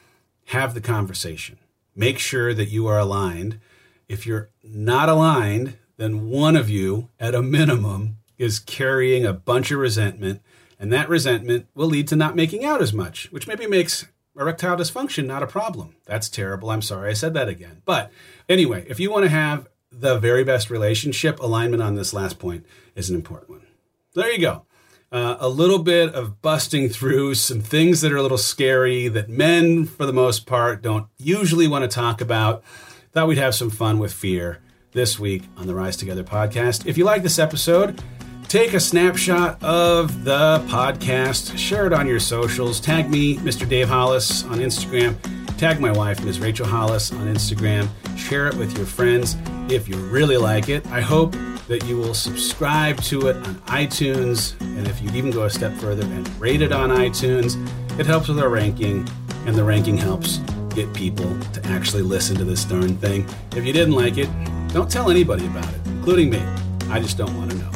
have 0.46 0.74
the 0.74 0.80
conversation. 0.80 1.58
Make 1.94 2.18
sure 2.18 2.52
that 2.52 2.68
you 2.68 2.86
are 2.88 2.98
aligned. 2.98 3.60
If 4.08 4.26
you're 4.26 4.50
not 4.62 5.08
aligned, 5.08 5.78
then 5.96 6.28
one 6.28 6.56
of 6.56 6.68
you, 6.68 7.08
at 7.20 7.34
a 7.34 7.42
minimum, 7.42 8.16
is 8.38 8.58
carrying 8.58 9.24
a 9.24 9.32
bunch 9.32 9.70
of 9.70 9.78
resentment, 9.78 10.42
and 10.80 10.92
that 10.92 11.08
resentment 11.08 11.68
will 11.74 11.86
lead 11.86 12.08
to 12.08 12.16
not 12.16 12.34
making 12.34 12.64
out 12.64 12.82
as 12.82 12.92
much, 12.92 13.30
which 13.30 13.46
maybe 13.46 13.68
makes 13.68 14.06
erectile 14.36 14.76
dysfunction 14.76 15.26
not 15.26 15.44
a 15.44 15.46
problem. 15.46 15.94
That's 16.04 16.28
terrible. 16.28 16.70
I'm 16.70 16.82
sorry 16.82 17.10
I 17.10 17.14
said 17.14 17.34
that 17.34 17.48
again. 17.48 17.82
But 17.84 18.10
anyway, 18.48 18.84
if 18.88 18.98
you 18.98 19.12
want 19.12 19.24
to 19.24 19.30
have 19.30 19.68
the 19.92 20.18
very 20.18 20.42
best 20.42 20.70
relationship, 20.70 21.38
alignment 21.38 21.82
on 21.82 21.94
this 21.94 22.12
last 22.12 22.40
point 22.40 22.66
is 22.96 23.10
an 23.10 23.16
important 23.16 23.50
one. 23.50 23.66
There 24.14 24.32
you 24.32 24.40
go. 24.40 24.66
Uh, 25.12 25.36
a 25.40 25.48
little 25.48 25.78
bit 25.78 26.14
of 26.14 26.40
busting 26.40 26.88
through 26.88 27.34
some 27.34 27.60
things 27.60 28.00
that 28.00 28.10
are 28.10 28.16
a 28.16 28.22
little 28.22 28.38
scary 28.38 29.08
that 29.08 29.28
men, 29.28 29.84
for 29.84 30.06
the 30.06 30.12
most 30.12 30.46
part, 30.46 30.80
don't 30.80 31.06
usually 31.18 31.68
want 31.68 31.82
to 31.82 31.88
talk 31.88 32.22
about. 32.22 32.64
Thought 33.12 33.28
we'd 33.28 33.36
have 33.36 33.54
some 33.54 33.68
fun 33.68 33.98
with 33.98 34.10
fear 34.10 34.60
this 34.92 35.18
week 35.18 35.42
on 35.58 35.66
the 35.66 35.74
Rise 35.74 35.98
Together 35.98 36.24
podcast. 36.24 36.86
If 36.86 36.96
you 36.96 37.04
like 37.04 37.22
this 37.22 37.38
episode, 37.38 38.02
take 38.48 38.72
a 38.72 38.80
snapshot 38.80 39.62
of 39.62 40.24
the 40.24 40.64
podcast, 40.68 41.58
share 41.58 41.86
it 41.86 41.92
on 41.92 42.06
your 42.06 42.20
socials, 42.20 42.80
tag 42.80 43.10
me, 43.10 43.36
Mr. 43.36 43.68
Dave 43.68 43.90
Hollis, 43.90 44.44
on 44.44 44.60
Instagram, 44.60 45.14
tag 45.58 45.78
my 45.78 45.92
wife, 45.92 46.24
Ms. 46.24 46.40
Rachel 46.40 46.66
Hollis, 46.66 47.12
on 47.12 47.26
Instagram, 47.26 47.86
share 48.16 48.46
it 48.46 48.54
with 48.54 48.74
your 48.78 48.86
friends 48.86 49.36
if 49.68 49.90
you 49.90 49.96
really 49.96 50.38
like 50.38 50.70
it. 50.70 50.86
I 50.86 51.02
hope 51.02 51.34
that 51.72 51.86
you 51.86 51.96
will 51.96 52.12
subscribe 52.12 53.00
to 53.00 53.28
it 53.28 53.36
on 53.36 53.54
iTunes, 53.62 54.60
and 54.60 54.86
if 54.86 55.00
you'd 55.00 55.14
even 55.14 55.30
go 55.30 55.44
a 55.44 55.50
step 55.50 55.72
further 55.78 56.02
and 56.02 56.28
rate 56.38 56.60
it 56.60 56.70
on 56.70 56.90
iTunes, 56.90 57.56
it 57.98 58.04
helps 58.04 58.28
with 58.28 58.38
our 58.38 58.50
ranking, 58.50 59.08
and 59.46 59.56
the 59.56 59.64
ranking 59.64 59.96
helps 59.96 60.36
get 60.74 60.92
people 60.92 61.34
to 61.54 61.66
actually 61.68 62.02
listen 62.02 62.36
to 62.36 62.44
this 62.44 62.62
darn 62.66 62.94
thing. 62.98 63.26
If 63.56 63.64
you 63.64 63.72
didn't 63.72 63.94
like 63.94 64.18
it, 64.18 64.28
don't 64.68 64.90
tell 64.90 65.10
anybody 65.10 65.46
about 65.46 65.72
it, 65.72 65.80
including 65.86 66.28
me. 66.28 66.42
I 66.90 67.00
just 67.00 67.16
don't 67.16 67.34
want 67.38 67.52
to 67.52 67.56
know. 67.56 67.70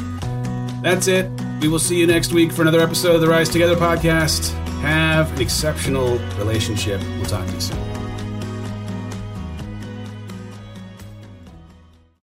That's 0.83 1.09
it. 1.09 1.31
We 1.63 1.69
will 1.69 1.79
see 1.79 1.99
you 1.99 2.07
next 2.07 2.35
week 2.35 2.53
for 2.53 2.61
another 2.61 2.81
episode 2.81 3.15
of 3.15 3.23
the 3.23 3.29
Rise 3.29 3.49
Together 3.49 3.77
podcast. 3.77 4.51
Have 4.83 5.33
an 5.37 5.41
exceptional 5.41 6.19
relationship. 6.37 7.01
We'll 7.01 7.25
talk 7.25 7.47
to 7.47 7.53
you 7.55 7.61
soon. 7.63 7.96